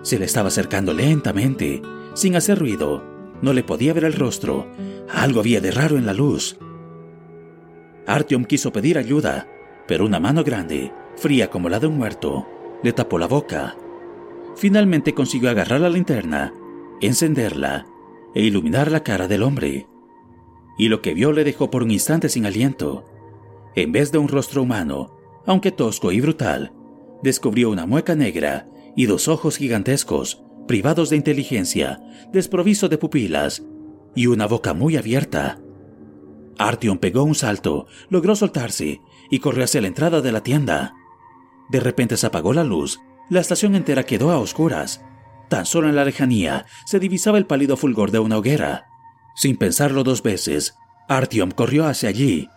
[0.03, 1.83] Se le estaba acercando lentamente,
[2.15, 3.03] sin hacer ruido.
[3.41, 4.67] No le podía ver el rostro.
[5.11, 6.59] Algo había de raro en la luz.
[8.07, 9.49] Artyom quiso pedir ayuda,
[9.87, 12.47] pero una mano grande, fría como la de un muerto,
[12.83, 13.77] le tapó la boca.
[14.57, 16.53] Finalmente consiguió agarrar la linterna,
[17.01, 17.87] encenderla
[18.35, 19.87] e iluminar la cara del hombre.
[20.79, 23.05] Y lo que vio le dejó por un instante sin aliento.
[23.75, 26.73] En vez de un rostro humano, aunque tosco y brutal,
[27.23, 32.01] descubrió una mueca negra y dos ojos gigantescos, privados de inteligencia,
[32.33, 33.63] desprovisto de pupilas,
[34.15, 35.59] y una boca muy abierta.
[36.59, 39.01] Artyom pegó un salto, logró soltarse
[39.31, 40.95] y corrió hacia la entrada de la tienda.
[41.71, 43.01] De repente se apagó la luz,
[43.31, 45.03] la estación entera quedó a oscuras.
[45.49, 48.87] Tan solo en la lejanía se divisaba el pálido fulgor de una hoguera.
[49.35, 50.77] Sin pensarlo dos veces,
[51.09, 52.49] Artyom corrió hacia allí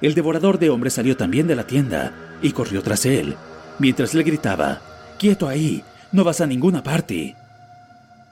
[0.00, 3.34] el devorador de hombres salió también de la tienda y corrió tras él,
[3.78, 4.82] mientras le gritaba,
[5.18, 5.82] Quieto ahí,
[6.12, 7.34] no vas a ninguna parte.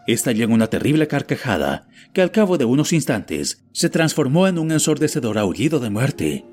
[0.07, 4.71] Estalló en una terrible carcajada que al cabo de unos instantes se transformó en un
[4.71, 6.45] ensordecedor aullido de muerte.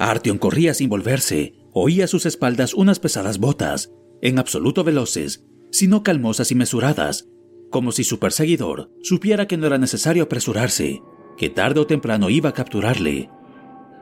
[0.00, 6.02] Artyom corría sin volverse, oía a sus espaldas unas pesadas botas, en absoluto veloces, sino
[6.02, 7.28] calmosas y mesuradas,
[7.70, 11.00] como si su perseguidor supiera que no era necesario apresurarse,
[11.36, 13.30] que tarde o temprano iba a capturarle.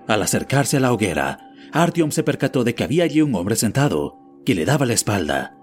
[0.09, 4.19] Al acercarse a la hoguera, Artyom se percató de que había allí un hombre sentado,
[4.45, 5.57] que le daba la espalda.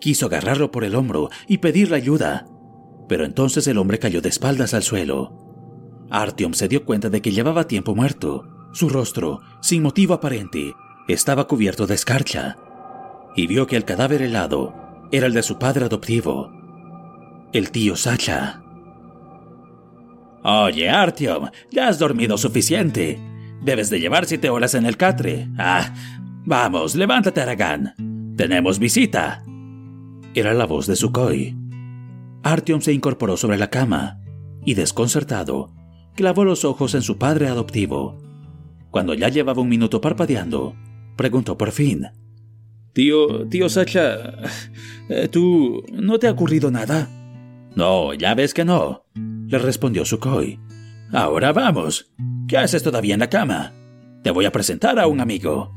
[0.00, 2.46] Quiso agarrarlo por el hombro y pedirle ayuda,
[3.08, 6.06] Pero entonces el hombre cayó de espaldas al suelo.
[6.10, 8.46] Artyom se dio cuenta de que llevaba tiempo muerto.
[8.74, 10.74] Su rostro, sin motivo aparente,
[11.08, 12.58] estaba cubierto de escarcha.
[13.34, 14.74] Y vio que el cadáver helado
[15.10, 16.52] era el de su padre adoptivo,
[17.52, 18.62] el tío Sacha.
[20.44, 23.18] Oye, Artyom, ya has dormido suficiente.
[23.62, 25.48] Debes de llevar siete horas en el catre.
[25.58, 25.94] Ah,
[26.44, 27.94] vamos, levántate, Aragán.
[28.36, 29.42] Tenemos visita.
[30.34, 31.56] Era la voz de Sukhoi.
[32.42, 34.20] Artyom se incorporó sobre la cama
[34.64, 35.72] y, desconcertado,
[36.14, 38.18] clavó los ojos en su padre adoptivo.
[38.90, 40.76] Cuando ya llevaba un minuto parpadeando,
[41.16, 42.06] preguntó por fin.
[42.92, 44.34] Tío, tío Sacha,
[45.08, 47.08] eh, ¿tú no te ha ocurrido nada?
[47.74, 50.58] No, ya ves que no, le respondió Sukhoi.
[51.12, 52.10] Ahora vamos.
[52.48, 53.74] ¿Qué haces todavía en la cama?
[54.22, 55.74] Te voy a presentar a un amigo.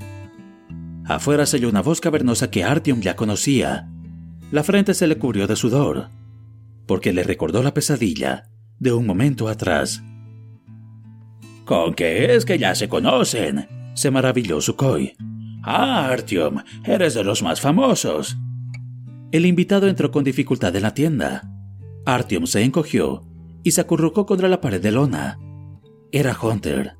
[1.05, 3.89] Afuera se oyó una voz cavernosa que Artyom ya conocía.
[4.51, 6.07] La frente se le cubrió de sudor,
[6.87, 10.01] porque le recordó la pesadilla de un momento atrás.
[11.65, 13.67] ¿Con qué es que ya se conocen?
[13.93, 15.15] se maravilló Sukhoi.
[15.63, 18.37] Ah, Artyom, eres de los más famosos.
[19.33, 21.51] El invitado entró con dificultad en la tienda.
[22.05, 23.23] Artyom se encogió
[23.61, 25.37] y se acurrucó contra la pared de lona.
[26.11, 26.97] Era Hunter.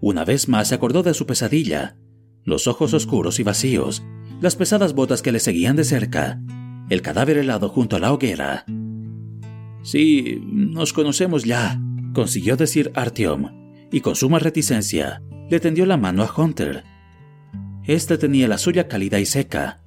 [0.00, 1.96] Una vez más se acordó de su pesadilla,
[2.44, 4.04] los ojos oscuros y vacíos,
[4.40, 6.40] las pesadas botas que le seguían de cerca,
[6.88, 8.64] el cadáver helado junto a la hoguera.
[9.82, 11.80] Sí, nos conocemos ya,
[12.14, 16.84] consiguió decir Artyom, y con suma reticencia le tendió la mano a Hunter.
[17.84, 19.82] Este tenía la suya cálida y seca.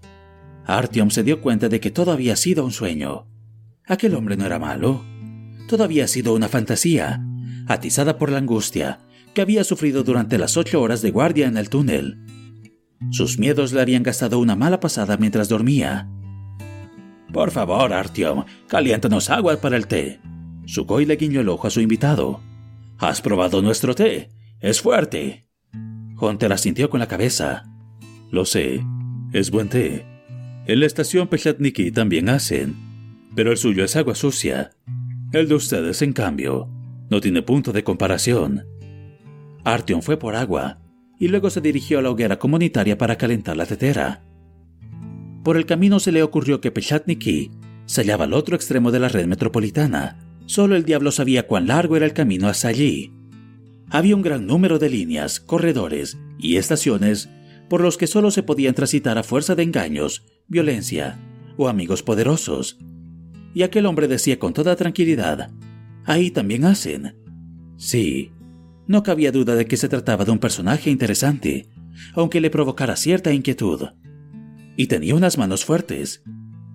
[0.65, 3.27] Artyom se dio cuenta de que todo había sido un sueño.
[3.85, 5.03] Aquel hombre no era malo.
[5.69, 7.23] Todo había sido una fantasía,
[7.67, 8.99] atizada por la angustia
[9.33, 12.19] que había sufrido durante las ocho horas de guardia en el túnel.
[13.11, 16.07] Sus miedos le habían gastado una mala pasada mientras dormía.
[17.31, 20.19] Por favor, Artyom, caliéntanos agua para el té.
[20.65, 22.41] Sukhoi le guiñó el ojo a su invitado.
[22.99, 24.29] ¿Has probado nuestro té?
[24.59, 25.47] Es fuerte.
[26.19, 27.63] Hunter asintió con la cabeza.
[28.31, 28.85] Lo sé,
[29.33, 30.05] es buen té.
[30.65, 32.75] En la estación Pechatniki también hacen,
[33.35, 34.71] pero el suyo es agua sucia.
[35.33, 36.69] El de ustedes, en cambio,
[37.09, 38.65] no tiene punto de comparación.
[39.63, 40.79] Artyom fue por agua
[41.19, 44.23] y luego se dirigió a la hoguera comunitaria para calentar la tetera.
[45.43, 47.51] Por el camino se le ocurrió que Pechatniki
[47.85, 50.17] se hallaba al otro extremo de la red metropolitana.
[50.45, 53.13] Solo el diablo sabía cuán largo era el camino hasta allí.
[53.89, 57.29] Había un gran número de líneas, corredores y estaciones
[57.69, 61.19] por los que solo se podían transitar a fuerza de engaños, violencia
[61.57, 62.77] o amigos poderosos.
[63.53, 65.51] Y aquel hombre decía con toda tranquilidad,
[66.05, 67.15] ahí también hacen.
[67.77, 68.31] Sí,
[68.87, 71.69] no cabía duda de que se trataba de un personaje interesante,
[72.13, 73.89] aunque le provocara cierta inquietud.
[74.75, 76.23] Y tenía unas manos fuertes.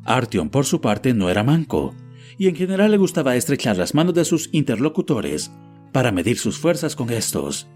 [0.05, 1.95] Artyom, por su parte, no era manco,
[2.39, 5.51] y en general le gustaba estrechar las manos de sus interlocutores
[5.93, 7.69] para medir sus fuerzas con estos.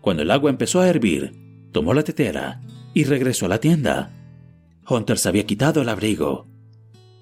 [0.00, 1.32] Cuando el agua empezó a hervir,
[1.72, 2.60] tomó la tetera
[2.94, 4.12] y regresó a la tienda.
[4.88, 6.46] Hunter se había quitado el abrigo.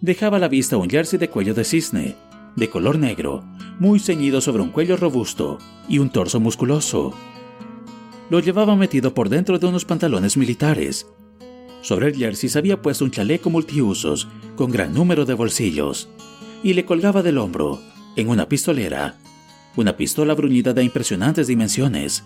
[0.01, 2.17] Dejaba a la vista un jersey de cuello de cisne,
[2.59, 3.45] de color negro,
[3.79, 7.13] muy ceñido sobre un cuello robusto y un torso musculoso.
[8.31, 11.07] Lo llevaba metido por dentro de unos pantalones militares.
[11.81, 16.09] Sobre el jersey se había puesto un chaleco multiusos con gran número de bolsillos
[16.63, 17.81] y le colgaba del hombro,
[18.17, 19.17] en una pistolera,
[19.77, 22.25] una pistola bruñida de impresionantes dimensiones.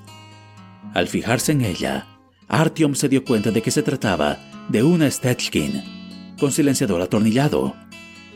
[0.94, 2.06] Al fijarse en ella,
[2.48, 5.82] Artyom se dio cuenta de que se trataba de una Stechkin,
[6.38, 7.74] con silenciador atornillado.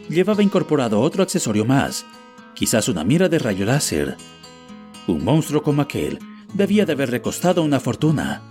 [0.09, 2.07] Llevaba incorporado otro accesorio más,
[2.55, 4.17] quizás una mira de rayo láser.
[5.07, 6.19] Un monstruo como aquel
[6.55, 8.43] debía de haber recostado una fortuna.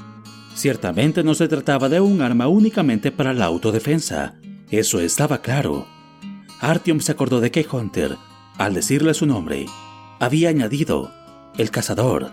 [0.54, 4.36] Ciertamente no se trataba de un arma únicamente para la autodefensa,
[4.70, 5.86] eso estaba claro.
[6.60, 8.18] Artyom se acordó de que Hunter,
[8.58, 9.65] al decirle su nombre,
[10.20, 11.12] había añadido
[11.58, 12.32] el cazador.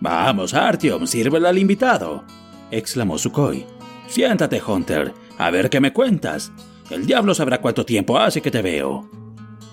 [0.00, 2.24] Vamos, Artyom, sírvele al invitado,
[2.70, 3.66] exclamó Sukhoi.
[4.06, 6.50] Siéntate, Hunter, a ver qué me cuentas.
[6.90, 9.08] El diablo sabrá cuánto tiempo hace que te veo.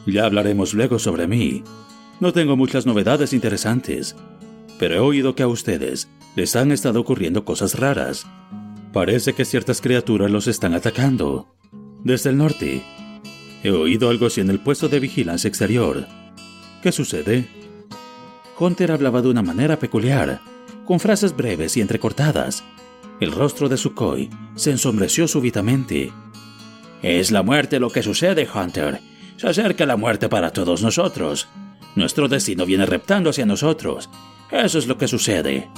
[0.05, 1.63] Ya hablaremos luego sobre mí.
[2.19, 4.15] No tengo muchas novedades interesantes,
[4.79, 8.27] pero he oído que a ustedes les han estado ocurriendo cosas raras.
[8.93, 11.47] Parece que ciertas criaturas los están atacando.
[12.03, 12.83] Desde el norte.
[13.63, 16.05] He oído algo así en el puesto de vigilancia exterior.
[16.83, 17.47] ¿Qué sucede?
[18.59, 20.39] Hunter hablaba de una manera peculiar,
[20.85, 22.63] con frases breves y entrecortadas.
[23.19, 26.13] El rostro de Sukhoi se ensombreció súbitamente.
[27.01, 28.99] Es la muerte lo que sucede, Hunter.
[29.37, 31.47] Se acerca la muerte para todos nosotros.
[31.95, 34.09] Nuestro destino viene reptando hacia nosotros.
[34.51, 35.69] Eso es lo que sucede.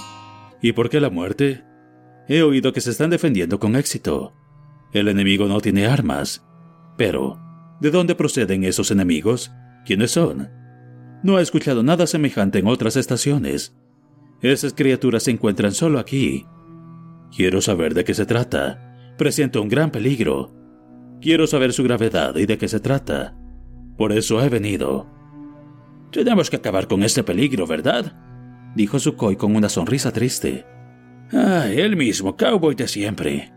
[0.62, 1.64] ¿Y por qué la muerte?
[2.28, 4.34] He oído que se están defendiendo con éxito.
[4.94, 6.46] El enemigo no tiene armas.
[6.98, 7.40] Pero,
[7.80, 9.52] ¿De dónde proceden esos enemigos?
[9.86, 10.50] ¿Quiénes son?
[11.24, 13.76] No he escuchado nada semejante en otras estaciones.
[14.42, 16.46] Esas criaturas se encuentran solo aquí.
[17.36, 19.16] Quiero saber de qué se trata.
[19.18, 20.52] Presiento un gran peligro.
[21.22, 23.36] Quiero saber su gravedad y de qué se trata.
[23.98, 25.08] Por eso he venido.
[26.12, 28.14] Tenemos que acabar con este peligro, ¿verdad?
[28.76, 30.66] Dijo Sukhoi con una sonrisa triste.
[31.34, 33.52] Ah, el mismo cowboy de siempre.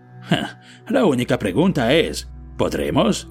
[0.89, 3.29] la única pregunta es, ¿podremos?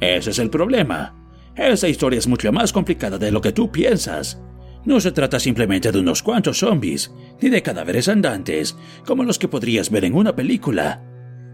[0.00, 1.16] Ese es el problema.
[1.56, 4.40] Esa historia es mucho más complicada de lo que tú piensas.
[4.84, 9.48] No se trata simplemente de unos cuantos zombies, ni de cadáveres andantes, como los que
[9.48, 11.02] podrías ver en una película.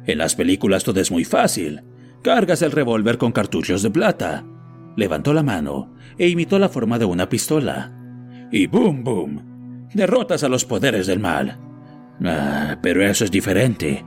[0.07, 1.83] En las películas todo es muy fácil.
[2.27, 4.45] Cargas el revólver con cartuchos de plata.
[4.97, 7.93] Levantó la mano e imitó la forma de una pistola.
[8.51, 9.89] Y boom, boom.
[9.95, 11.57] Derrotas a los poderes del mal.
[12.25, 14.05] Ah, pero eso es diferente.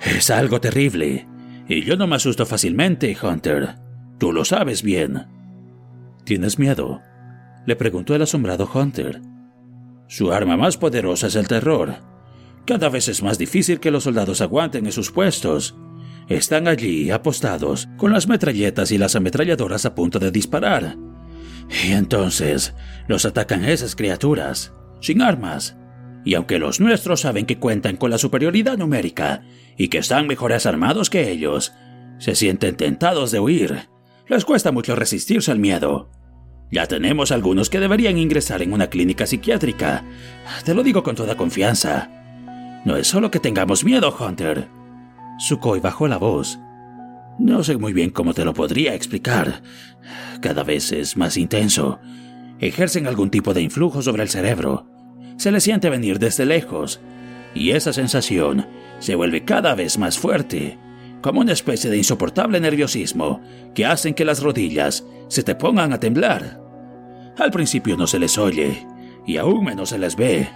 [0.00, 1.26] Es algo terrible.
[1.66, 3.74] Y yo no me asusto fácilmente, Hunter.
[4.16, 5.26] Tú lo sabes bien.
[6.22, 7.02] ¿Tienes miedo?
[7.66, 9.20] Le preguntó el asombrado Hunter.
[10.06, 11.96] Su arma más poderosa es el terror.
[12.64, 15.76] Cada vez es más difícil que los soldados aguanten en sus puestos.
[16.28, 20.96] Están allí, apostados, con las metralletas y las ametralladoras a punto de disparar.
[21.84, 22.74] Y entonces
[23.06, 25.76] los atacan esas criaturas, sin armas.
[26.24, 29.42] Y aunque los nuestros saben que cuentan con la superioridad numérica
[29.76, 31.72] y que están mejores armados que ellos,
[32.18, 33.88] se sienten tentados de huir.
[34.28, 36.10] Les cuesta mucho resistirse al miedo.
[36.72, 40.04] Ya tenemos algunos que deberían ingresar en una clínica psiquiátrica.
[40.64, 42.10] Te lo digo con toda confianza.
[42.84, 44.75] No es solo que tengamos miedo, Hunter.
[45.38, 46.58] Sukhoi bajó la voz.
[47.38, 49.62] No sé muy bien cómo te lo podría explicar.
[50.40, 51.98] Cada vez es más intenso.
[52.58, 54.86] Ejercen algún tipo de influjo sobre el cerebro.
[55.36, 57.00] Se le siente venir desde lejos.
[57.54, 58.66] Y esa sensación
[58.98, 60.78] se vuelve cada vez más fuerte,
[61.20, 63.40] como una especie de insoportable nerviosismo
[63.74, 66.60] que hacen que las rodillas se te pongan a temblar.
[67.38, 68.86] Al principio no se les oye,
[69.26, 70.48] y aún menos se les ve,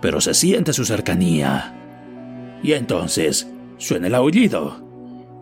[0.00, 1.74] pero se siente su cercanía.
[2.62, 3.51] Y entonces
[3.82, 4.80] suena el aullido.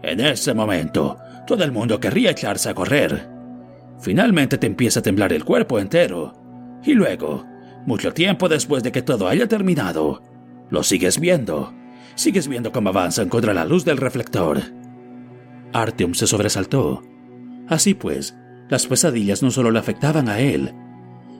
[0.02, 3.28] En ese momento, todo el mundo querría echarse a correr.
[4.00, 6.32] Finalmente te empieza a temblar el cuerpo entero.
[6.82, 7.44] Y luego,
[7.86, 10.22] mucho tiempo después de que todo haya terminado,
[10.70, 11.74] lo sigues viendo.
[12.14, 14.60] Sigues viendo cómo avanzan contra la luz del reflector.
[15.72, 17.02] Artyom se sobresaltó.
[17.68, 18.36] Así pues,
[18.68, 20.72] las pesadillas no solo le afectaban a él.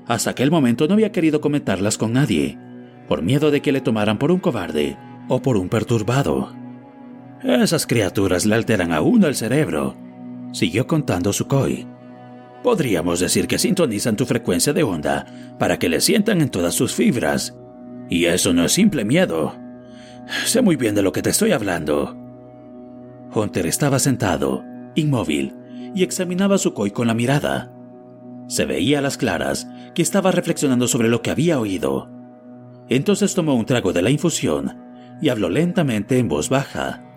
[0.06, 2.58] Hasta aquel momento no había querido comentarlas con nadie,
[3.08, 4.98] por miedo de que le tomaran por un cobarde
[5.28, 6.59] o por un perturbado.
[7.42, 9.96] Esas criaturas le alteran a uno el cerebro,
[10.52, 11.86] siguió contando Sukhoi.
[12.62, 15.26] Podríamos decir que sintonizan tu frecuencia de onda
[15.58, 17.56] para que le sientan en todas sus fibras.
[18.10, 19.56] Y eso no es simple miedo.
[20.44, 22.14] Sé muy bien de lo que te estoy hablando.
[23.34, 24.62] Hunter estaba sentado,
[24.94, 25.54] inmóvil,
[25.94, 27.72] y examinaba a Sukhoi con la mirada.
[28.48, 32.10] Se veía a las claras que estaba reflexionando sobre lo que había oído.
[32.88, 34.76] Entonces tomó un trago de la infusión
[35.22, 37.09] y habló lentamente en voz baja.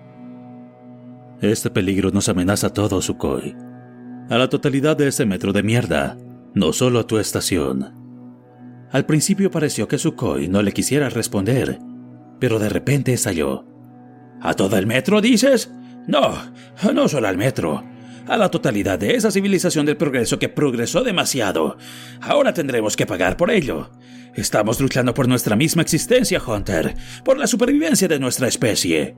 [1.44, 3.54] Este peligro nos amenaza a todos, Sukhoi.
[4.30, 6.18] A la totalidad de ese metro de mierda,
[6.54, 8.88] no solo a tu estación.
[8.90, 11.80] Al principio pareció que Sukhoi no le quisiera responder,
[12.40, 13.66] pero de repente estalló.
[14.42, 15.70] ¿A todo el metro, dices?
[16.08, 16.34] No,
[16.94, 17.84] no solo al metro.
[18.26, 21.76] A la totalidad de esa civilización del progreso que progresó demasiado.
[22.22, 23.92] Ahora tendremos que pagar por ello.
[24.34, 29.18] Estamos luchando por nuestra misma existencia, Hunter, por la supervivencia de nuestra especie.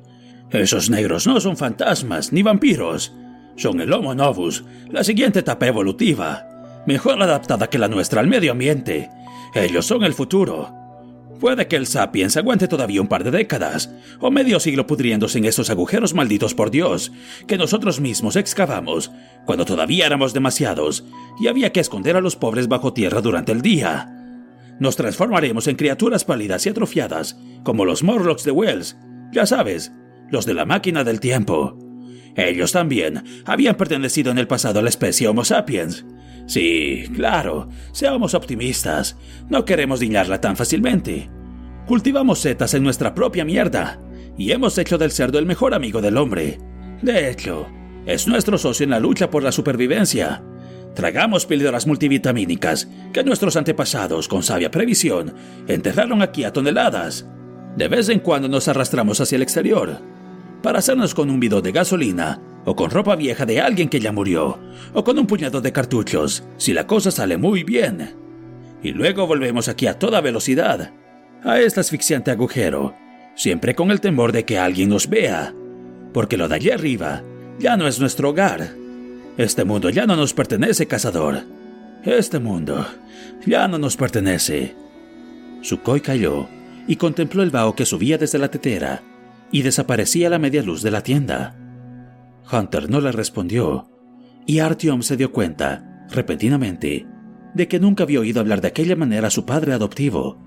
[0.51, 3.13] Esos negros no son fantasmas ni vampiros.
[3.55, 8.51] Son el Homo novus, la siguiente etapa evolutiva, mejor adaptada que la nuestra al medio
[8.51, 9.09] ambiente.
[9.53, 10.73] Ellos son el futuro.
[11.39, 15.45] Puede que el sapiens aguante todavía un par de décadas, o medio siglo pudriéndose en
[15.45, 17.11] esos agujeros malditos por Dios,
[17.47, 19.11] que nosotros mismos excavamos,
[19.45, 21.05] cuando todavía éramos demasiados,
[21.39, 24.11] y había que esconder a los pobres bajo tierra durante el día.
[24.79, 28.97] Nos transformaremos en criaturas pálidas y atrofiadas, como los Morlocks de Wells,
[29.31, 29.91] ya sabes,
[30.29, 31.77] los de la máquina del tiempo.
[32.35, 36.05] Ellos también habían pertenecido en el pasado a la especie Homo sapiens.
[36.47, 39.17] Sí, claro, seamos optimistas.
[39.49, 41.29] No queremos diñarla tan fácilmente.
[41.87, 43.99] Cultivamos setas en nuestra propia mierda
[44.37, 46.59] y hemos hecho del cerdo el mejor amigo del hombre.
[47.01, 47.67] De hecho,
[48.05, 50.43] es nuestro socio en la lucha por la supervivencia.
[50.93, 55.33] Tragamos píldoras multivitamínicas que nuestros antepasados, con sabia previsión,
[55.67, 57.27] enterraron aquí a toneladas.
[57.75, 60.14] De vez en cuando nos arrastramos hacia el exterior
[60.65, 64.11] para hacernos con un bidón de gasolina, o con ropa vieja de alguien que ya
[64.11, 64.57] murió,
[64.95, 68.15] o con un puñado de cartuchos, si la cosa sale muy bien.
[68.81, 70.91] Y luego volvemos aquí a toda velocidad,
[71.43, 72.95] a este asfixiante agujero,
[73.35, 75.53] siempre con el temor de que alguien nos vea,
[76.11, 77.21] porque lo de allí arriba
[77.59, 78.71] ya no es nuestro hogar.
[79.37, 81.43] Este mundo ya no nos pertenece, cazador.
[82.03, 82.87] Este mundo
[83.45, 84.73] ya no nos pertenece.
[85.61, 86.47] Sukhoi cayó
[86.87, 89.03] y contempló el vaho que subía desde la tetera
[89.55, 91.55] y desaparecía a la media luz de la tienda.
[92.51, 93.89] Hunter no le respondió,
[94.45, 97.07] y Artyom se dio cuenta, repentinamente,
[97.53, 100.37] de que nunca había oído hablar de aquella manera a su padre adoptivo.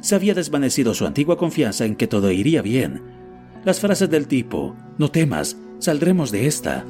[0.00, 3.00] Se había desvanecido su antigua confianza en que todo iría bien.
[3.64, 6.84] Las frases del tipo, no temas, saldremos de esta.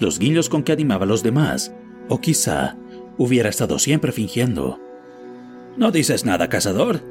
[0.00, 1.72] Los guiños con que animaba a los demás,
[2.08, 2.76] o quizá
[3.18, 4.80] hubiera estado siempre fingiendo.
[5.76, 7.04] ¿No dices nada, cazador?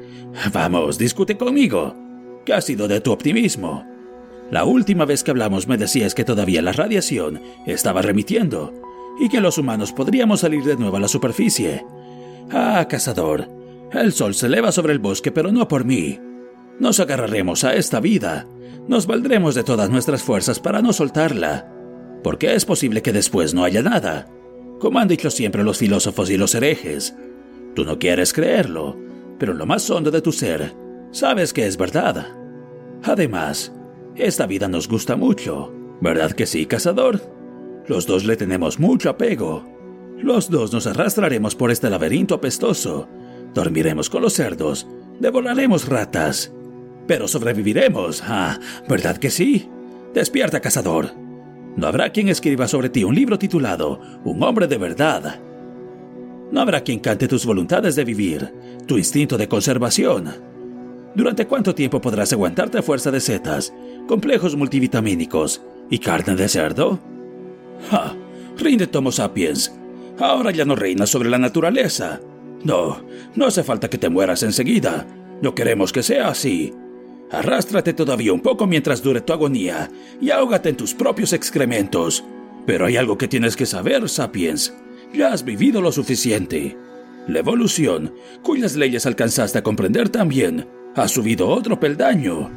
[0.52, 2.07] Vamos, discute conmigo.
[2.48, 3.86] ¿Qué ha sido de tu optimismo?
[4.50, 8.72] La última vez que hablamos me decías que todavía la radiación estaba remitiendo
[9.20, 11.84] y que los humanos podríamos salir de nuevo a la superficie.
[12.50, 13.50] Ah, cazador,
[13.92, 16.18] el sol se eleva sobre el bosque, pero no por mí.
[16.80, 18.46] Nos agarraremos a esta vida.
[18.88, 21.70] Nos valdremos de todas nuestras fuerzas para no soltarla.
[22.24, 24.26] Porque es posible que después no haya nada.
[24.80, 27.14] Como han dicho siempre los filósofos y los herejes.
[27.74, 28.96] Tú no quieres creerlo,
[29.38, 32.34] pero lo más hondo de tu ser, sabes que es verdad.
[33.02, 33.72] Además,
[34.16, 37.20] esta vida nos gusta mucho, ¿verdad que sí, cazador?
[37.86, 39.64] Los dos le tenemos mucho apego.
[40.18, 43.08] Los dos nos arrastraremos por este laberinto apestoso,
[43.54, 44.86] dormiremos con los cerdos,
[45.20, 46.52] devoraremos ratas.
[47.06, 49.68] Pero sobreviviremos, ah, ¿verdad que sí?
[50.12, 51.12] Despierta, cazador.
[51.76, 55.40] No habrá quien escriba sobre ti un libro titulado Un hombre de verdad.
[56.50, 58.52] No habrá quien cante tus voluntades de vivir,
[58.86, 60.32] tu instinto de conservación,
[61.18, 63.74] ¿Durante cuánto tiempo podrás aguantarte a fuerza de setas,
[64.06, 65.60] complejos multivitamínicos
[65.90, 67.00] y carne de cerdo?
[67.90, 68.14] ¡Ja!
[68.56, 69.74] Rinde Tomo Sapiens.
[70.20, 72.20] Ahora ya no reinas sobre la naturaleza.
[72.62, 73.02] No,
[73.34, 75.08] no hace falta que te mueras enseguida.
[75.42, 76.72] No queremos que sea así.
[77.32, 79.90] Arrástrate todavía un poco mientras dure tu agonía
[80.20, 82.22] y ahógate en tus propios excrementos.
[82.64, 84.72] Pero hay algo que tienes que saber, Sapiens.
[85.12, 86.76] Ya has vivido lo suficiente.
[87.26, 88.14] La evolución,
[88.44, 92.50] cuyas leyes alcanzaste a comprender también, Has subido otro peldaño.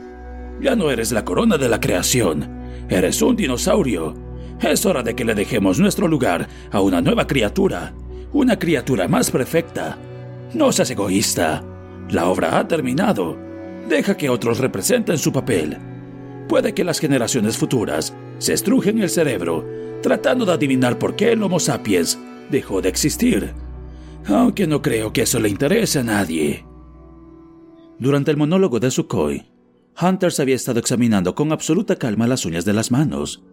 [0.59, 2.49] Ya no eres la corona de la creación,
[2.89, 4.15] eres un dinosaurio.
[4.59, 7.93] Es hora de que le dejemos nuestro lugar a una nueva criatura,
[8.33, 9.95] una criatura más perfecta.
[10.55, 11.63] No seas egoísta.
[12.09, 13.37] La obra ha terminado.
[13.87, 15.77] Deja que otros representen su papel.
[16.49, 19.67] Puede que las generaciones futuras se estrujen el cerebro
[20.01, 22.17] tratando de adivinar por qué el Homo sapiens
[22.49, 23.53] dejó de existir.
[24.25, 26.70] Aunque no creo que eso le interese a nadie.
[28.01, 29.45] Durante el monólogo de Sukhoi,
[30.01, 33.43] Hunter se había estado examinando con absoluta calma las uñas de las manos.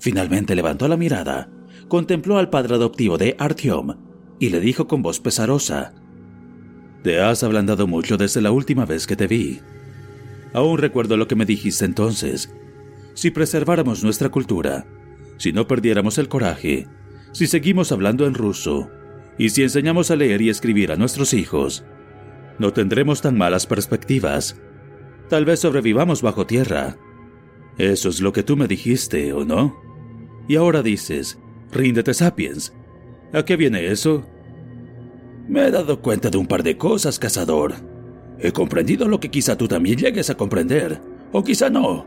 [0.00, 1.50] Finalmente levantó la mirada,
[1.88, 3.96] contempló al padre adoptivo de Artyom
[4.38, 5.92] y le dijo con voz pesarosa:
[7.02, 9.60] Te has ablandado mucho desde la última vez que te vi.
[10.54, 12.50] Aún recuerdo lo que me dijiste entonces.
[13.12, 14.86] Si preserváramos nuestra cultura,
[15.36, 16.86] si no perdiéramos el coraje,
[17.32, 18.88] si seguimos hablando en ruso,
[19.36, 21.84] y si enseñamos a leer y escribir a nuestros hijos,
[22.58, 24.60] no tendremos tan malas perspectivas.
[25.28, 26.96] Tal vez sobrevivamos bajo tierra.
[27.76, 29.80] Eso es lo que tú me dijiste, ¿o no?
[30.48, 31.38] Y ahora dices,
[31.70, 32.72] ríndete sapiens.
[33.32, 34.26] ¿A qué viene eso?
[35.46, 37.74] Me he dado cuenta de un par de cosas, cazador.
[38.38, 41.00] He comprendido lo que quizá tú también llegues a comprender,
[41.32, 42.06] o quizá no.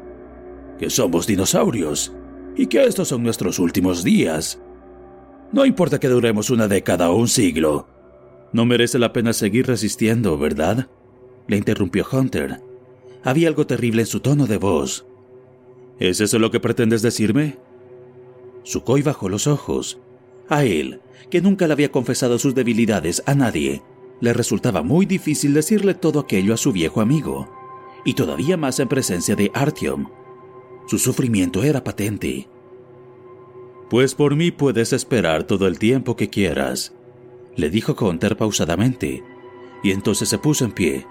[0.79, 2.13] Que somos dinosaurios,
[2.55, 4.59] y que estos son nuestros últimos días.
[5.51, 7.87] No importa que duremos una década o un siglo,
[8.53, 10.89] no merece la pena seguir resistiendo, ¿verdad?
[11.47, 12.61] Le interrumpió Hunter.
[13.23, 15.05] Había algo terrible en su tono de voz.
[15.99, 17.57] ¿Es eso lo que pretendes decirme?
[18.63, 19.99] Sukhoi bajó los ojos.
[20.49, 23.83] A él, que nunca le había confesado sus debilidades a nadie,
[24.19, 27.49] le resultaba muy difícil decirle todo aquello a su viejo amigo,
[28.05, 30.09] y todavía más en presencia de Artyom.
[30.87, 32.47] Su sufrimiento era patente.
[33.89, 36.93] Pues por mí puedes esperar todo el tiempo que quieras,
[37.55, 39.23] le dijo Hunter pausadamente,
[39.83, 41.05] y entonces se puso en pie.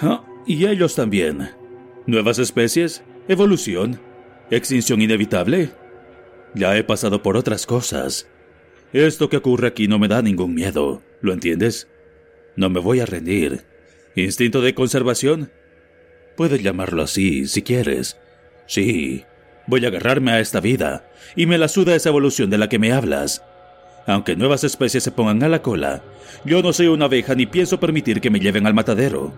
[0.00, 1.50] Ah, y ellos también.
[2.06, 3.02] ¿Nuevas especies?
[3.28, 4.00] ¿Evolución?
[4.50, 5.70] ¿Extinción inevitable?
[6.54, 8.28] Ya he pasado por otras cosas.
[8.92, 11.88] Esto que ocurre aquí no me da ningún miedo, ¿lo entiendes?
[12.56, 13.64] No me voy a rendir.
[14.14, 15.50] ¿Instinto de conservación?
[16.36, 18.16] Puedes llamarlo así, si quieres.
[18.66, 19.24] Sí,
[19.66, 22.78] voy a agarrarme a esta vida, y me la suda esa evolución de la que
[22.78, 23.42] me hablas.
[24.06, 26.02] Aunque nuevas especies se pongan a la cola,
[26.44, 29.32] yo no soy una abeja ni pienso permitir que me lleven al matadero.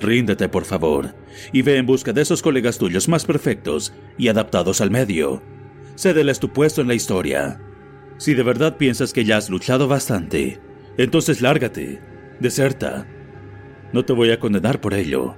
[0.00, 1.14] Ríndete, por favor,
[1.52, 5.42] y ve en busca de esos colegas tuyos más perfectos y adaptados al medio.
[5.94, 7.60] Cédeles tu puesto en la historia.
[8.18, 10.60] Si de verdad piensas que ya has luchado bastante,
[10.98, 12.02] entonces lárgate,
[12.40, 13.06] deserta.
[13.92, 15.36] No te voy a condenar por ello.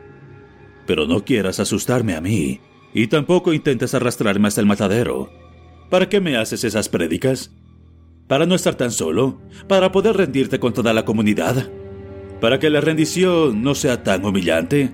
[0.87, 2.61] Pero no quieras asustarme a mí,
[2.95, 5.31] y tampoco intentes arrastrarme hasta el matadero.
[5.91, 7.51] ¿Para qué me haces esas prédicas?
[8.29, 11.71] Para no estar tan solo, para poder rendirte con toda la comunidad,
[12.41, 14.91] para que la rendición no sea tan humillante.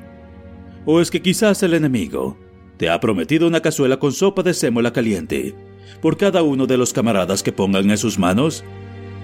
[0.84, 2.36] ¿O es que quizás el enemigo
[2.76, 5.54] te ha prometido una cazuela con sopa de sémola caliente
[6.00, 8.64] por cada uno de los camaradas que pongan en sus manos?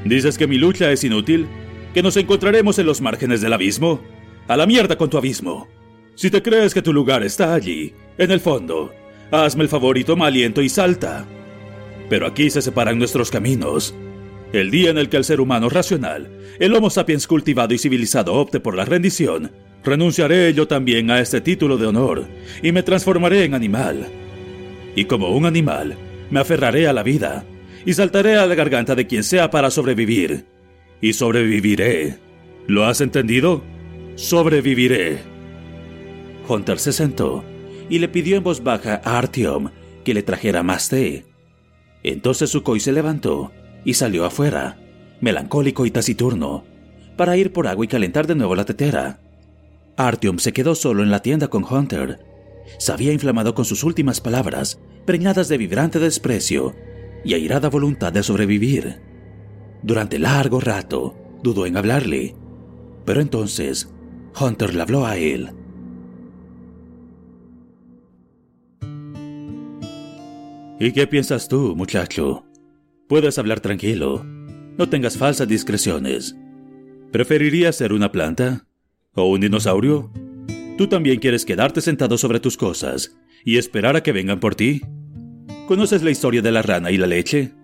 [0.05, 1.47] ¿Dices que mi lucha es inútil?
[1.93, 4.01] ¿Que nos encontraremos en los márgenes del abismo?
[4.47, 5.69] A la mierda con tu abismo.
[6.15, 8.93] Si te crees que tu lugar está allí, en el fondo,
[9.31, 11.27] hazme el favor y toma aliento y salta.
[12.09, 13.95] Pero aquí se separan nuestros caminos.
[14.53, 18.35] El día en el que el ser humano racional, el Homo sapiens cultivado y civilizado
[18.35, 19.53] opte por la rendición,
[19.85, 22.27] renunciaré yo también a este título de honor
[22.63, 24.07] y me transformaré en animal.
[24.97, 25.97] Y como un animal,
[26.31, 27.45] me aferraré a la vida
[27.85, 30.47] y saltaré a la garganta de quien sea para sobrevivir.
[31.01, 32.19] Y sobreviviré.
[32.67, 33.63] ¿Lo has entendido?
[34.17, 35.19] Sobreviviré.
[36.49, 37.45] Hunter se sentó
[37.89, 39.71] y le pidió en voz baja a Artyom
[40.05, 41.28] que le trajera más té.
[42.03, 43.53] Entonces Sukhoi se levantó
[43.85, 44.79] y salió afuera,
[45.21, 46.65] melancólico y taciturno,
[47.17, 49.21] para ir por agua y calentar de nuevo la tetera.
[49.97, 52.21] Artyom se quedó solo en la tienda con Hunter.
[52.79, 56.75] Se había inflamado con sus últimas palabras, preñadas de vibrante desprecio
[57.25, 59.01] y airada voluntad de sobrevivir.
[59.83, 62.37] Durante largo rato dudó en hablarle,
[63.05, 63.93] pero entonces
[64.39, 65.51] Hunter le habló a él.
[70.81, 72.45] ¿Y qué piensas tú, muchacho?
[73.09, 74.25] Puedes hablar tranquilo.
[74.77, 76.37] No tengas falsas discreciones.
[77.11, 78.65] ¿Preferirías ser una planta?
[79.15, 80.13] ¿O un dinosaurio?
[80.77, 84.83] ¿Tú también quieres quedarte sentado sobre tus cosas y esperar a que vengan por ti?
[85.67, 87.55] ¿Conoces la historia de la rana y la leche?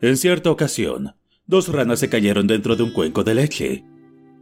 [0.00, 1.14] En cierta ocasión,
[1.46, 3.84] dos ranas se cayeron dentro de un cuenco de leche.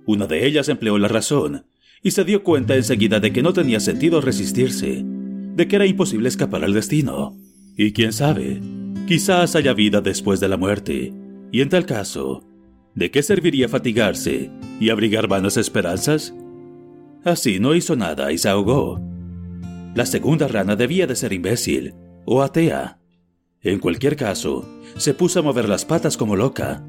[0.07, 1.67] Una de ellas empleó la razón
[2.03, 6.31] y se dio cuenta enseguida de que no tenía sentido resistirse, de que era imposible
[6.31, 7.37] escapar al destino.
[7.85, 8.61] Y quién sabe,
[9.09, 11.13] quizás haya vida después de la muerte.
[11.51, 12.45] Y en tal caso,
[12.95, 16.33] ¿de qué serviría fatigarse y abrigar vanas esperanzas?
[17.25, 19.01] Así no hizo nada y se ahogó.
[19.97, 21.93] La segunda rana debía de ser imbécil
[22.25, 23.01] o atea.
[23.63, 24.65] En cualquier caso,
[24.97, 26.85] se puso a mover las patas como loca.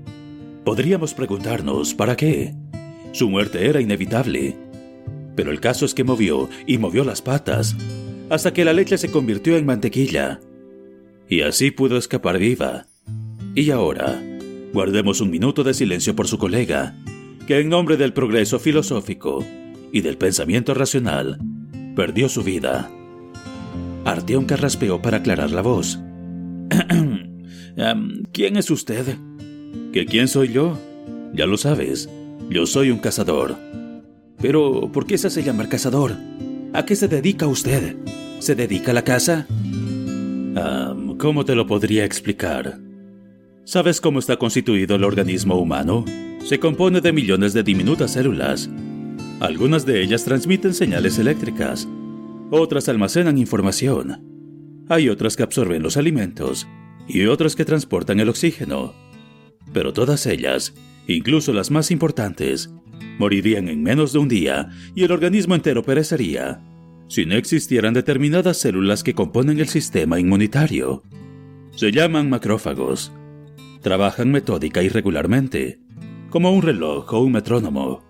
[0.64, 2.54] Podríamos preguntarnos, ¿para qué?
[3.14, 4.56] Su muerte era inevitable.
[5.36, 7.76] Pero el caso es que movió y movió las patas,
[8.30, 10.40] hasta que la leche se convirtió en mantequilla
[11.34, 12.86] y así pudo escapar viva.
[13.56, 14.22] Y ahora,
[14.72, 16.96] guardemos un minuto de silencio por su colega,
[17.48, 19.44] que en nombre del progreso filosófico
[19.92, 21.40] y del pensamiento racional,
[21.96, 22.92] perdió su vida.
[24.06, 26.00] Arteón carraspeó para aclarar la voz.
[28.32, 29.18] ¿Quién es usted?
[29.92, 30.78] ¿Que quién soy yo?
[31.34, 32.12] Ya lo sabes,
[32.52, 33.58] yo soy un cazador.
[34.40, 36.16] Pero, ¿por qué se hace llamar cazador?
[36.74, 37.96] ¿A qué se dedica usted?
[38.38, 39.48] ¿Se dedica a la caza?
[41.24, 42.82] ¿Cómo te lo podría explicar?
[43.64, 46.04] ¿Sabes cómo está constituido el organismo humano?
[46.44, 48.70] Se compone de millones de diminutas células.
[49.40, 51.88] Algunas de ellas transmiten señales eléctricas,
[52.52, 54.86] otras almacenan información.
[54.90, 56.68] Hay otras que absorben los alimentos
[57.08, 58.94] y otras que transportan el oxígeno.
[59.72, 60.74] Pero todas ellas,
[61.08, 62.70] incluso las más importantes,
[63.18, 66.62] morirían en menos de un día y el organismo entero perecería
[67.14, 71.04] si no existieran determinadas células que componen el sistema inmunitario.
[71.76, 73.12] Se llaman macrófagos.
[73.84, 75.80] Trabajan metódica y regularmente,
[76.32, 78.04] como un reloj o un metrónomo.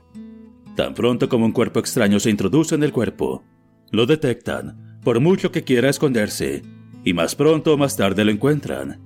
[0.78, 3.44] Tan pronto como un cuerpo extraño se introduce en el cuerpo,
[3.92, 6.62] lo detectan, por mucho que quiera esconderse,
[7.04, 9.02] y más pronto o más tarde lo encuentran.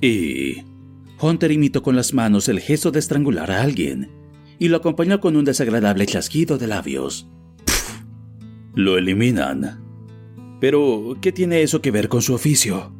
[0.00, 0.62] Y...
[1.20, 4.10] Hunter imitó con las manos el gesto de estrangular a alguien,
[4.58, 7.28] y lo acompañó con un desagradable chasquido de labios
[8.76, 9.82] lo eliminan.
[10.60, 12.92] Pero, ¿qué tiene eso que ver con su oficio?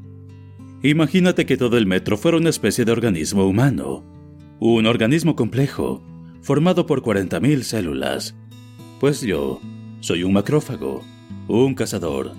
[0.83, 4.03] Imagínate que todo el metro fuera una especie de organismo humano.
[4.59, 6.03] Un organismo complejo,
[6.41, 8.35] formado por 40.000 células.
[9.01, 9.61] Pues yo
[10.01, 11.05] soy un macrófago,
[11.47, 12.33] un cazador.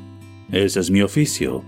[0.51, 1.63] Ese es mi oficio.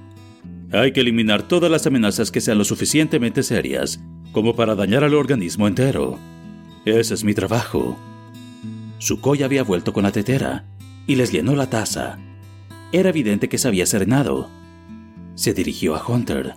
[0.71, 4.01] Hay que eliminar todas las amenazas que sean lo suficientemente serias
[4.31, 6.17] como para dañar al organismo entero.
[6.85, 7.95] Ese es mi trabajo.
[8.97, 10.65] Sukhoi había vuelto con la tetera
[11.09, 12.19] y les llenó la taza.
[12.91, 14.47] Era evidente que se había serenado.
[15.33, 16.53] Se dirigió a Hunter.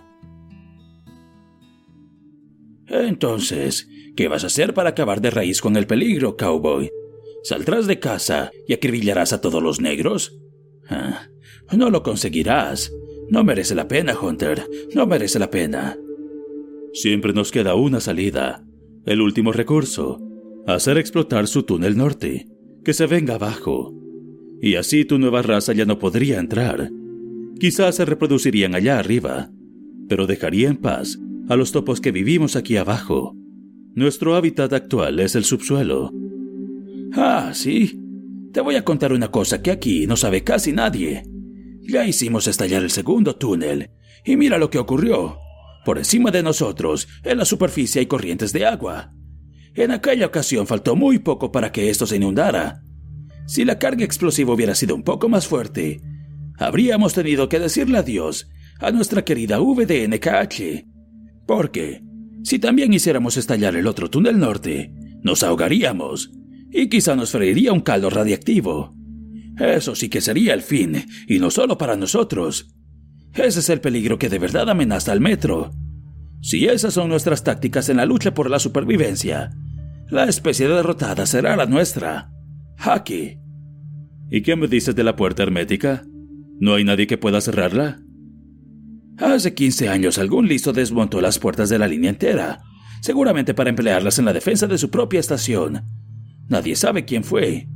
[2.85, 6.91] Entonces, ¿qué vas a hacer para acabar de raíz con el peligro, cowboy?
[7.41, 10.39] ¿Saldrás de casa y acribillarás a todos los negros?
[10.87, 11.29] Ah,
[11.75, 12.93] no lo conseguirás.
[13.29, 14.69] No merece la pena, Hunter.
[14.93, 15.97] No merece la pena.
[16.93, 18.63] Siempre nos queda una salida.
[19.07, 20.19] El último recurso.
[20.67, 22.45] Hacer explotar su túnel norte.
[22.85, 24.02] Que se venga abajo
[24.63, 26.89] y así tu nueva raza ya no podría entrar.
[27.59, 29.51] Quizás se reproducirían allá arriba,
[30.07, 33.35] pero dejaría en paz a los topos que vivimos aquí abajo.
[33.93, 36.11] Nuestro hábitat actual es el subsuelo.
[37.11, 37.99] Ah, sí.
[38.53, 41.23] Te voy a contar una cosa que aquí no sabe casi nadie.
[41.81, 43.89] Ya hicimos estallar el segundo túnel,
[44.23, 45.39] y mira lo que ocurrió.
[45.83, 49.11] Por encima de nosotros, en la superficie hay corrientes de agua.
[49.75, 52.82] En aquella ocasión faltó muy poco para que esto se inundara.
[53.45, 56.01] Si la carga explosiva hubiera sido un poco más fuerte,
[56.57, 60.85] habríamos tenido que decirle adiós a nuestra querida VDNKH.
[61.45, 62.03] Porque,
[62.43, 66.31] si también hiciéramos estallar el otro túnel norte, nos ahogaríamos
[66.71, 68.93] y quizá nos freiría un caldo radiactivo.
[69.59, 72.73] Eso sí que sería el fin, y no solo para nosotros.
[73.33, 75.71] Ese es el peligro que de verdad amenaza al metro.
[76.41, 79.51] Si esas son nuestras tácticas en la lucha por la supervivencia,
[80.09, 82.32] la especie derrotada será la nuestra.
[82.83, 83.37] Haki.
[84.29, 86.03] ¿Y qué me dices de la puerta hermética?
[86.59, 88.01] ¿No hay nadie que pueda cerrarla?
[89.17, 92.61] Hace 15 años algún listo desmontó las puertas de la línea entera,
[93.01, 95.83] seguramente para emplearlas en la defensa de su propia estación.
[96.49, 97.69] Nadie sabe quién fue.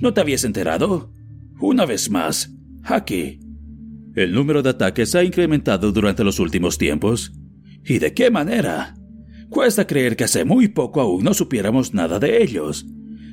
[0.00, 1.12] ¿No te habías enterado?
[1.60, 2.52] Una vez más,
[2.82, 3.38] Haki.
[4.16, 7.32] El número de ataques ha incrementado durante los últimos tiempos.
[7.84, 8.96] ¿Y de qué manera?
[9.50, 12.86] Cuesta creer que hace muy poco aún no supiéramos nada de ellos.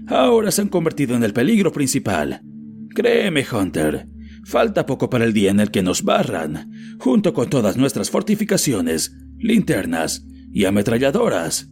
[0.07, 2.41] Ahora se han convertido en el peligro principal.
[2.93, 4.07] Créeme, Hunter,
[4.45, 9.17] falta poco para el día en el que nos barran, junto con todas nuestras fortificaciones,
[9.37, 11.69] linternas y ametralladoras.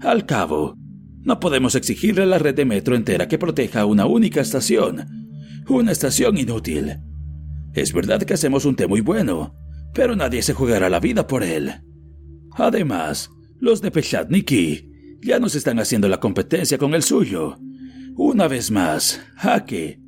[0.00, 0.76] Al cabo,
[1.22, 5.06] no podemos exigirle a la red de metro entera que proteja una única estación.
[5.68, 6.98] Una estación inútil.
[7.72, 9.54] Es verdad que hacemos un té muy bueno,
[9.94, 11.72] pero nadie se jugará la vida por él.
[12.52, 14.93] Además, los de Pechatniki
[15.24, 17.56] ya nos están haciendo la competencia con el suyo.
[18.14, 20.00] Una vez más, jaque.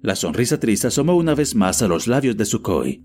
[0.00, 3.04] La sonrisa triste asomó una vez más a los labios de Sukhoi.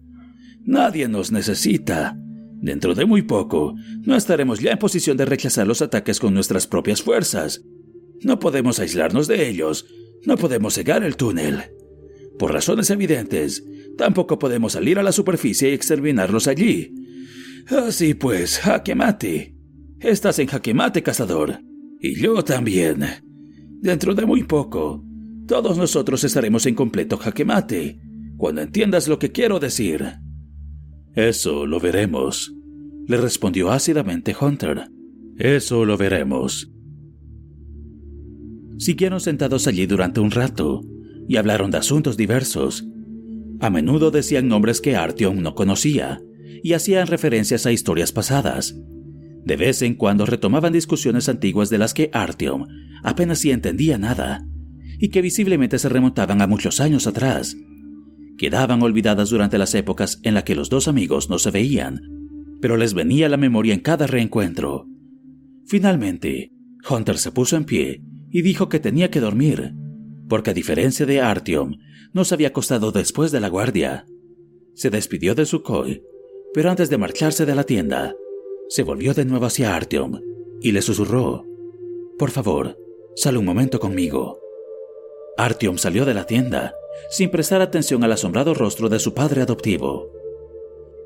[0.64, 2.16] Nadie nos necesita.
[2.62, 6.68] Dentro de muy poco, no estaremos ya en posición de rechazar los ataques con nuestras
[6.68, 7.64] propias fuerzas.
[8.22, 9.88] No podemos aislarnos de ellos,
[10.26, 11.64] no podemos cegar el túnel.
[12.38, 13.64] Por razones evidentes,
[13.98, 16.94] tampoco podemos salir a la superficie y exterminarlos allí.
[17.68, 19.55] Así pues, jaque mate.
[20.06, 21.62] Estás en jaque mate, cazador.
[21.99, 23.03] Y yo también.
[23.82, 25.03] Dentro de muy poco,
[25.47, 27.99] todos nosotros estaremos en completo jaque mate,
[28.38, 30.06] cuando entiendas lo que quiero decir.
[31.16, 32.53] Eso lo veremos,
[33.08, 34.91] le respondió ácidamente Hunter.
[35.39, 36.72] Eso lo veremos.
[38.78, 40.82] Siguieron sentados allí durante un rato,
[41.28, 42.88] y hablaron de asuntos diversos.
[43.60, 46.22] A menudo decían nombres que Artyom no conocía
[46.62, 48.76] y hacían referencias a historias pasadas.
[49.46, 52.66] De vez en cuando retomaban discusiones antiguas de las que Artyom
[53.04, 54.46] apenas si entendía nada
[55.00, 57.56] y que visiblemente se remontaban a muchos años atrás.
[58.38, 62.02] Quedaban olvidadas durante las épocas en las que los dos amigos no se veían,
[62.60, 64.88] pero les venía la memoria en cada reencuentro.
[65.68, 66.52] Finalmente,
[66.89, 69.74] Hunter se puso en pie y dijo que tenía que dormir
[70.28, 71.78] porque a diferencia de Artyom,
[72.14, 74.06] no se había acostado después de la guardia.
[74.74, 76.04] Se despidió de Sukhoi,
[76.54, 78.16] pero antes de marcharse de la tienda,
[78.68, 80.20] se volvió de nuevo hacia Artyom
[80.61, 81.45] y le susurró,
[82.18, 82.78] Por favor,
[83.16, 84.39] sal un momento conmigo.
[85.38, 86.74] Artyom salió de la tienda,
[87.09, 90.09] sin prestar atención al asombrado rostro de su padre adoptivo.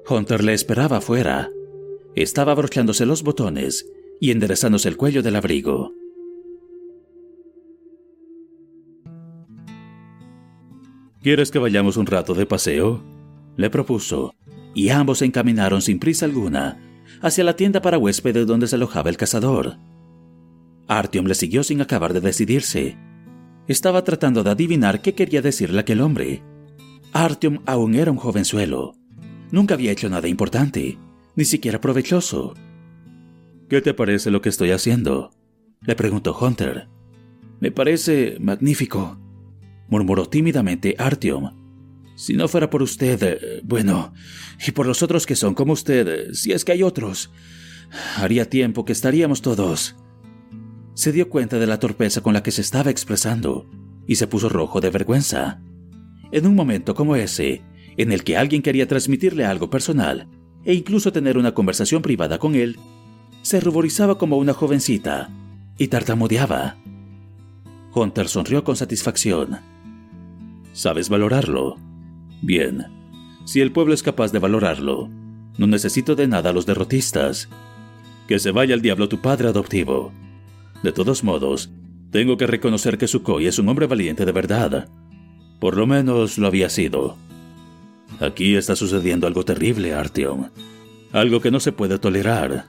[0.07, 1.51] Hunter le esperaba afuera.
[2.16, 5.93] Estaba abrochándose los botones y enderezándose el cuello del abrigo.
[11.22, 13.03] ¿Quieres que vayamos un rato de paseo?
[13.57, 14.36] Le propuso,
[14.74, 16.89] y ambos se encaminaron sin prisa alguna
[17.22, 19.78] hacia la tienda para huéspedes donde se alojaba el cazador.
[20.88, 22.98] Artyom le siguió sin acabar de decidirse.
[23.68, 26.42] Estaba tratando de adivinar qué quería decirle aquel hombre.
[27.14, 28.94] Artyom aún era un jovenzuelo.
[29.52, 30.98] Nunca había hecho nada importante,
[31.36, 32.56] ni siquiera provechoso.
[33.70, 35.32] ¿Qué te parece lo que estoy haciendo?
[35.82, 36.88] Le preguntó Hunter.
[37.60, 39.20] Me parece magnífico,
[39.88, 41.52] murmuró tímidamente Artyom.
[42.20, 44.14] Si no fuera por usted, eh, bueno,
[44.68, 47.32] y por los otros que son como usted, eh, si es que hay otros,
[48.18, 49.96] haría tiempo que estaríamos todos.
[50.96, 53.70] Se dio cuenta de la torpeza con la que se estaba expresando
[54.06, 55.62] y se puso rojo de vergüenza.
[56.34, 57.62] En un momento como ese,
[57.96, 60.28] en el que alguien quería transmitirle algo personal
[60.66, 62.80] e incluso tener una conversación privada con él,
[63.44, 65.30] se ruborizaba como una jovencita
[65.78, 66.76] y tartamudeaba.
[67.96, 69.62] Hunter sonrió con satisfacción.
[70.74, 71.89] ¿Sabes valorarlo?
[72.42, 72.88] Bien.
[73.46, 75.10] Si el pueblo es capaz de valorarlo,
[75.58, 77.50] no necesito de nada a los derrotistas.
[78.28, 80.12] Que se vaya al diablo tu padre adoptivo.
[80.84, 81.72] De todos modos,
[82.12, 84.88] tengo que reconocer que Sukhoi es un hombre valiente de verdad.
[85.60, 87.18] Por lo menos lo había sido.
[88.20, 90.50] Aquí está sucediendo algo terrible, Artyom.
[91.12, 92.68] Algo que no se puede tolerar.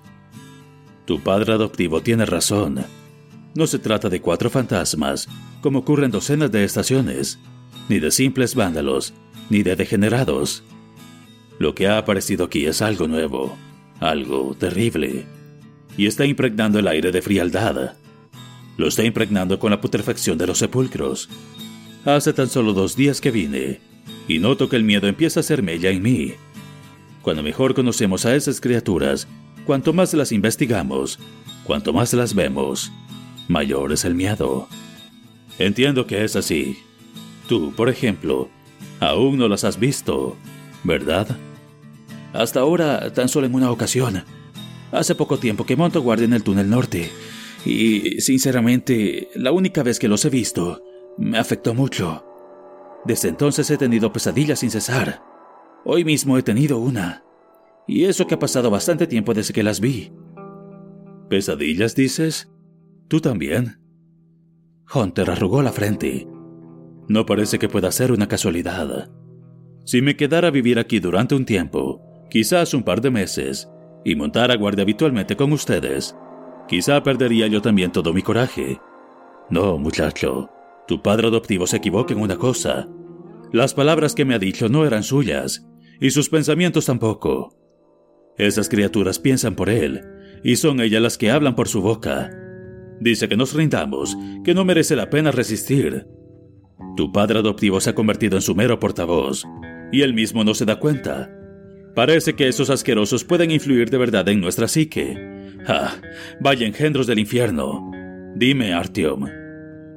[1.04, 2.84] Tu padre adoptivo tiene razón.
[3.54, 5.28] No se trata de cuatro fantasmas,
[5.60, 7.38] como ocurre en docenas de estaciones,
[7.88, 9.12] ni de simples vándalos,
[9.50, 10.62] ni de degenerados.
[11.58, 13.56] Lo que ha aparecido aquí es algo nuevo,
[14.00, 15.26] algo terrible,
[15.98, 17.96] y está impregnando el aire de frialdad.
[18.78, 21.28] Lo está impregnando con la putrefacción de los sepulcros.
[22.06, 23.80] Hace tan solo dos días que vine,
[24.26, 26.32] y noto que el miedo empieza a ser mella en mí.
[27.20, 29.28] Cuando mejor conocemos a esas criaturas,
[29.66, 31.18] cuanto más las investigamos,
[31.64, 32.90] cuanto más las vemos,
[33.48, 34.66] mayor es el miedo.
[35.58, 36.78] Entiendo que es así.
[37.48, 38.48] Tú, por ejemplo,
[39.00, 40.36] aún no las has visto,
[40.84, 41.26] ¿verdad?
[42.32, 44.22] Hasta ahora, tan solo en una ocasión.
[44.92, 47.10] Hace poco tiempo que monto guardia en el túnel norte.
[47.64, 50.82] Y, sinceramente, la única vez que los he visto,
[51.18, 52.24] me afectó mucho.
[53.04, 55.22] Desde entonces he tenido pesadillas sin cesar.
[55.84, 57.24] Hoy mismo he tenido una.
[57.86, 60.12] Y eso que ha pasado bastante tiempo desde que las vi.
[61.28, 62.50] ¿Pesadillas, dices?
[63.08, 63.80] ¿Tú también?
[64.92, 66.26] Hunter arrugó la frente.
[67.10, 69.10] No parece que pueda ser una casualidad.
[69.84, 72.00] Si me quedara a vivir aquí durante un tiempo,
[72.30, 73.68] quizás un par de meses,
[74.04, 76.14] y montara guardia habitualmente con ustedes,
[76.68, 78.80] quizá perdería yo también todo mi coraje.
[79.50, 80.50] No, muchacho,
[80.86, 82.88] tu padre adoptivo se equivoca en una cosa.
[83.52, 85.66] Las palabras que me ha dicho no eran suyas,
[86.00, 87.56] y sus pensamientos tampoco.
[88.38, 90.00] Esas criaturas piensan por él,
[90.44, 92.30] y son ellas las que hablan por su boca.
[93.00, 96.06] Dice que nos rindamos, que no merece la pena resistir.
[96.96, 99.46] Tu padre adoptivo se ha convertido en su mero portavoz,
[99.92, 101.30] y él mismo no se da cuenta.
[101.94, 105.16] Parece que esos asquerosos pueden influir de verdad en nuestra psique.
[105.66, 105.94] Ah,
[106.40, 107.90] vaya engendros del infierno.
[108.36, 109.26] Dime, Artyom.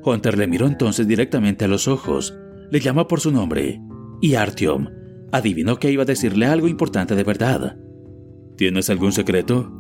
[0.04, 2.36] Hunter le miró entonces directamente a los ojos,
[2.72, 3.80] le llamó por su nombre,
[4.22, 4.88] y Artyom
[5.32, 7.78] adivinó que iba a decirle algo importante de verdad.
[8.56, 9.72] ¿Tienes algún secreto?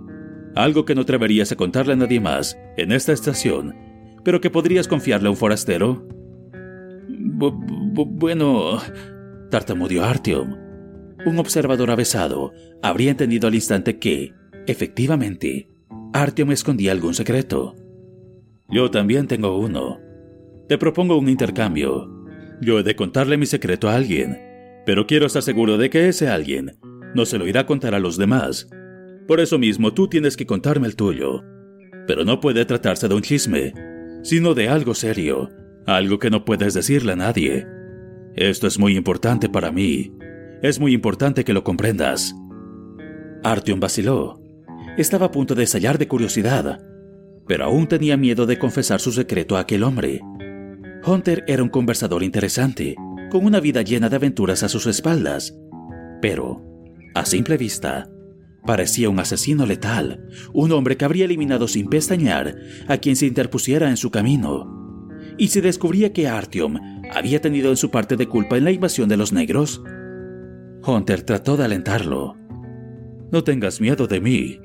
[0.55, 3.75] Algo que no atreverías a contarle a nadie más en esta estación,
[4.23, 6.07] pero que podrías confiarle a un forastero.
[7.23, 8.79] Bueno,
[9.49, 10.55] tartamudeó Artyom.
[11.25, 14.33] Un observador avesado habría entendido al instante que,
[14.67, 15.69] efectivamente,
[16.13, 17.75] Artyom escondía algún secreto.
[18.69, 19.99] Yo también tengo uno.
[20.67, 22.09] Te propongo un intercambio.
[22.61, 24.37] Yo he de contarle mi secreto a alguien,
[24.85, 26.77] pero quiero estar seguro de que ese alguien
[27.15, 28.67] no se lo irá a contar a los demás
[29.27, 31.43] por eso mismo tú tienes que contarme el tuyo.
[32.07, 33.73] Pero no puede tratarse de un chisme,
[34.21, 35.49] sino de algo serio,
[35.85, 37.67] algo que no puedes decirle a nadie.
[38.35, 40.13] Esto es muy importante para mí.
[40.61, 42.35] Es muy importante que lo comprendas.
[43.43, 44.41] Artyom vaciló.
[44.97, 46.79] Estaba a punto de estallar de curiosidad,
[47.47, 50.21] pero aún tenía miedo de confesar su secreto a aquel hombre.
[51.05, 52.95] Hunter era un conversador interesante,
[53.29, 55.57] con una vida llena de aventuras a sus espaldas,
[56.21, 56.63] pero,
[57.13, 58.07] a simple vista,
[58.65, 62.55] Parecía un asesino letal, un hombre que habría eliminado sin pestañear
[62.87, 64.82] a quien se interpusiera en su camino.
[65.37, 66.77] Y se descubría que Artyom
[67.11, 69.83] había tenido en su parte de culpa en la invasión de los negros.
[70.85, 72.35] Hunter trató de alentarlo.
[73.31, 74.59] No tengas miedo de mí.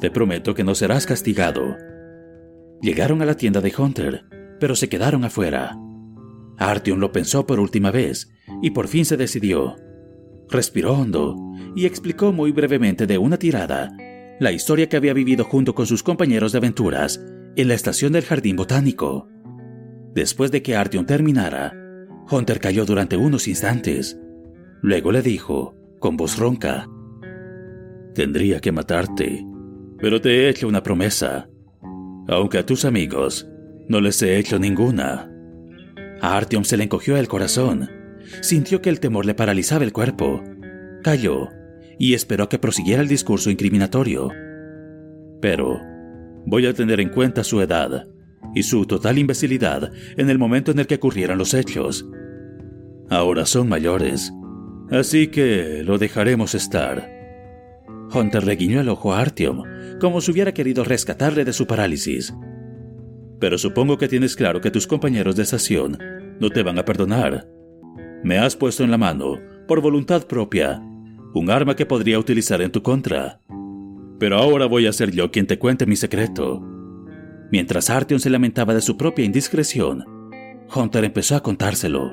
[0.00, 1.76] Te prometo que no serás castigado.
[2.82, 4.24] Llegaron a la tienda de Hunter,
[4.58, 5.76] pero se quedaron afuera.
[6.58, 8.32] Artyom lo pensó por última vez
[8.62, 9.76] y por fin se decidió.
[10.48, 11.36] Respiró hondo
[11.76, 13.92] y explicó muy brevemente de una tirada
[14.40, 17.20] la historia que había vivido junto con sus compañeros de aventuras
[17.56, 19.28] en la estación del jardín botánico.
[20.14, 21.74] Después de que Artyom terminara,
[22.30, 24.18] Hunter cayó durante unos instantes.
[24.82, 26.88] Luego le dijo, con voz ronca,
[28.14, 29.46] Tendría que matarte,
[29.98, 31.48] pero te he hecho una promesa,
[32.26, 33.48] aunque a tus amigos
[33.88, 35.30] no les he hecho ninguna.
[36.20, 37.88] A Artyom se le encogió el corazón
[38.40, 40.42] sintió que el temor le paralizaba el cuerpo.
[41.02, 41.48] Calló
[41.98, 44.30] y esperó que prosiguiera el discurso incriminatorio.
[45.40, 45.80] Pero
[46.46, 48.06] voy a tener en cuenta su edad
[48.54, 52.06] y su total imbecilidad en el momento en el que ocurrieron los hechos.
[53.08, 54.32] Ahora son mayores,
[54.90, 57.10] así que lo dejaremos estar.
[58.12, 59.62] Hunter reguiñó el ojo a Artyom,
[60.00, 62.34] como si hubiera querido rescatarle de su parálisis.
[63.38, 65.98] Pero supongo que tienes claro que tus compañeros de estación
[66.40, 67.48] no te van a perdonar.
[68.22, 70.82] Me has puesto en la mano, por voluntad propia,
[71.34, 73.40] un arma que podría utilizar en tu contra.
[74.18, 76.62] Pero ahora voy a ser yo quien te cuente mi secreto.
[77.50, 80.04] Mientras Artyom se lamentaba de su propia indiscreción,
[80.74, 82.12] Hunter empezó a contárselo.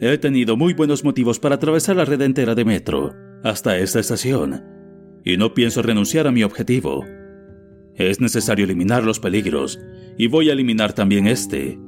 [0.00, 4.62] He tenido muy buenos motivos para atravesar la red entera de metro hasta esta estación,
[5.24, 7.04] y no pienso renunciar a mi objetivo.
[7.94, 9.80] Es necesario eliminar los peligros,
[10.18, 11.78] y voy a eliminar también este.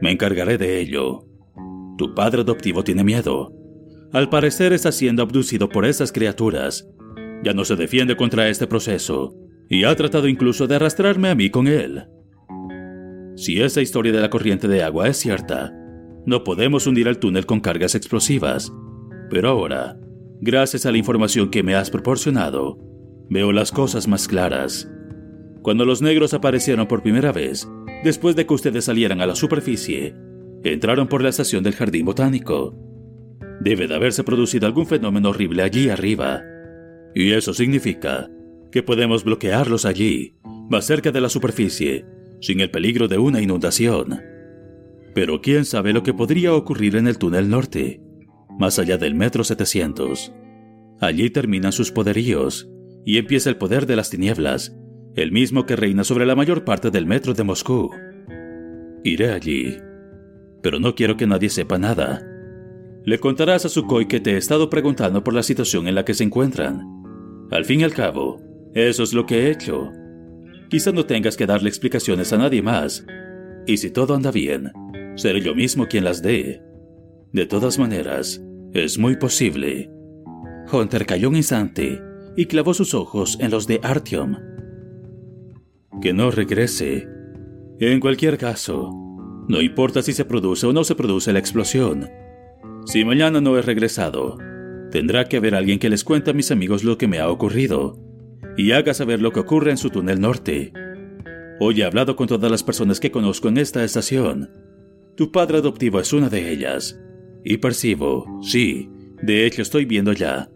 [0.00, 1.26] Me encargaré de ello.
[1.98, 3.52] Tu padre adoptivo tiene miedo.
[4.12, 6.88] Al parecer está siendo abducido por esas criaturas.
[7.42, 9.41] Ya no se defiende contra este proceso
[9.72, 12.04] y ha tratado incluso de arrastrarme a mí con él.
[13.36, 15.72] Si esa historia de la corriente de agua es cierta,
[16.26, 18.70] no podemos hundir el túnel con cargas explosivas.
[19.30, 19.98] Pero ahora,
[20.42, 22.76] gracias a la información que me has proporcionado,
[23.30, 24.90] veo las cosas más claras.
[25.62, 27.66] Cuando los negros aparecieron por primera vez,
[28.04, 30.14] después de que ustedes salieran a la superficie,
[30.64, 32.76] entraron por la estación del jardín botánico.
[33.62, 36.42] Debe de haberse producido algún fenómeno horrible allí arriba.
[37.14, 38.28] Y eso significa
[38.72, 40.34] que podemos bloquearlos allí,
[40.68, 42.04] más cerca de la superficie,
[42.40, 44.20] sin el peligro de una inundación.
[45.14, 48.00] Pero quién sabe lo que podría ocurrir en el túnel norte,
[48.58, 50.32] más allá del metro 700.
[51.00, 52.68] Allí terminan sus poderíos
[53.04, 54.76] y empieza el poder de las tinieblas,
[55.14, 57.90] el mismo que reina sobre la mayor parte del metro de Moscú.
[59.04, 59.76] Iré allí,
[60.62, 62.26] pero no quiero que nadie sepa nada.
[63.04, 66.14] Le contarás a Sukhoi que te he estado preguntando por la situación en la que
[66.14, 66.80] se encuentran.
[67.50, 68.40] Al fin y al cabo,
[68.74, 69.92] eso es lo que he hecho.
[70.70, 73.04] Quizá no tengas que darle explicaciones a nadie más.
[73.66, 74.72] Y si todo anda bien,
[75.16, 76.62] seré yo mismo quien las dé.
[77.32, 78.42] De todas maneras,
[78.72, 79.90] es muy posible.
[80.72, 82.00] Hunter cayó un instante
[82.36, 84.36] y clavó sus ojos en los de Artyom.
[86.00, 87.06] Que no regrese.
[87.78, 88.90] En cualquier caso,
[89.48, 92.08] no importa si se produce o no se produce la explosión.
[92.86, 94.38] Si mañana no he regresado,
[94.90, 98.11] tendrá que haber alguien que les cuente a mis amigos lo que me ha ocurrido
[98.56, 100.72] y haga saber lo que ocurre en su túnel norte.
[101.60, 104.50] Hoy he hablado con todas las personas que conozco en esta estación
[105.14, 106.98] tu padre adoptivo es una de ellas.
[107.44, 108.90] Y percibo, sí,
[109.22, 110.48] de hecho estoy viendo ya,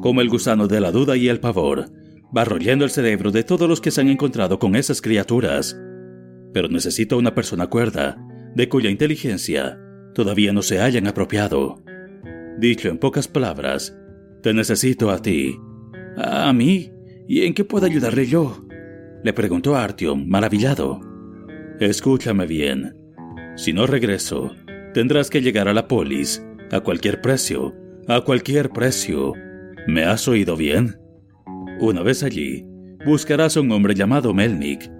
[0.00, 1.90] como el gusano de la duda y el pavor
[2.36, 5.76] va rollando el cerebro de todos los que se han encontrado con esas criaturas.
[6.52, 8.16] Pero necesito una persona cuerda,
[8.54, 9.78] de cuya inteligencia
[10.14, 11.82] todavía no se hayan apropiado.
[12.58, 13.96] Dicho en pocas palabras,
[14.42, 15.58] te necesito a ti.
[16.16, 16.90] ¿A mí?
[17.28, 18.64] ¿Y en qué puedo ayudarle yo?
[19.24, 21.00] Le preguntó Artyom, maravillado.
[21.80, 22.96] Escúchame bien.
[23.56, 24.54] Si no regreso,
[24.94, 27.74] tendrás que llegar a la polis, a cualquier precio,
[28.06, 29.32] a cualquier precio.
[29.86, 30.96] ¿Me has oído bien?
[31.80, 32.64] Una vez allí,
[33.04, 34.90] buscarás a un hombre llamado Melnik.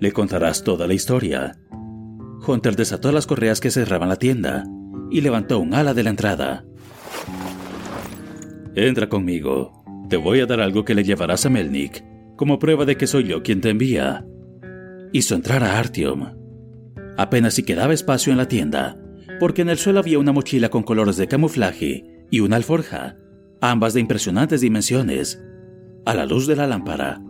[0.00, 1.58] Le contarás toda la historia.
[2.46, 4.64] Hunter desató las correas que cerraban la tienda
[5.10, 6.64] y levantó un ala de la entrada.
[8.74, 9.83] Entra conmigo.
[10.08, 12.04] Te voy a dar algo que le llevarás a Melnik,
[12.36, 14.26] como prueba de que soy yo quien te envía.
[15.12, 16.34] Hizo entrar a Artyom.
[17.16, 18.98] Apenas si quedaba espacio en la tienda,
[19.40, 23.16] porque en el suelo había una mochila con colores de camuflaje y una alforja,
[23.60, 25.42] ambas de impresionantes dimensiones.
[26.04, 27.22] A la luz de la lámpara,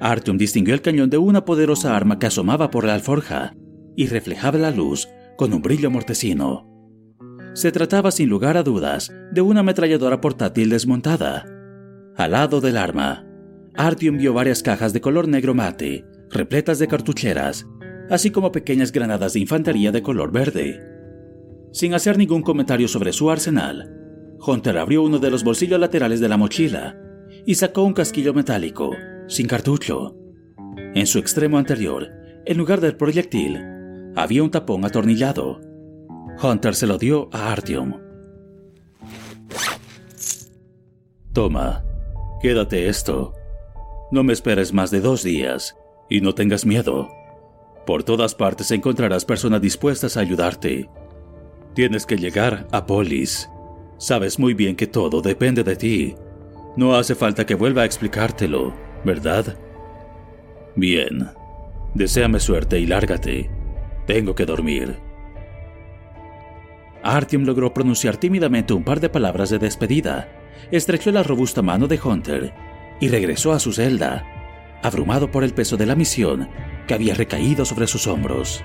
[0.00, 3.54] Artyom distinguió el cañón de una poderosa arma que asomaba por la alforja
[3.94, 6.68] y reflejaba la luz con un brillo mortecino.
[7.54, 11.44] Se trataba sin lugar a dudas de una ametralladora portátil desmontada.
[12.16, 13.26] Al lado del arma,
[13.74, 17.66] Artyom vio varias cajas de color negro mate, repletas de cartucheras
[18.12, 20.80] así como pequeñas granadas de infantería de color verde.
[21.72, 23.90] Sin hacer ningún comentario sobre su arsenal,
[24.46, 26.94] Hunter abrió uno de los bolsillos laterales de la mochila
[27.46, 28.90] y sacó un casquillo metálico,
[29.28, 30.14] sin cartucho.
[30.94, 32.10] En su extremo anterior,
[32.44, 33.58] en lugar del proyectil,
[34.14, 35.60] había un tapón atornillado.
[36.42, 37.94] Hunter se lo dio a Artyom.
[41.32, 41.82] Toma,
[42.42, 43.34] quédate esto.
[44.10, 45.76] No me esperes más de dos días
[46.10, 47.08] y no tengas miedo.
[47.86, 50.90] Por todas partes encontrarás personas dispuestas a ayudarte.
[51.74, 53.48] Tienes que llegar a Polis.
[53.96, 56.14] Sabes muy bien que todo depende de ti.
[56.76, 58.74] No hace falta que vuelva a explicártelo,
[59.04, 59.56] ¿verdad?
[60.74, 61.30] Bien.
[61.94, 63.50] Deseame suerte y lárgate.
[64.06, 64.98] Tengo que dormir.
[67.02, 72.00] Artyom logró pronunciar tímidamente un par de palabras de despedida, estrechó la robusta mano de
[72.02, 72.52] Hunter
[73.00, 74.24] y regresó a su celda,
[74.82, 76.48] abrumado por el peso de la misión
[76.86, 78.64] que había recaído sobre sus hombros.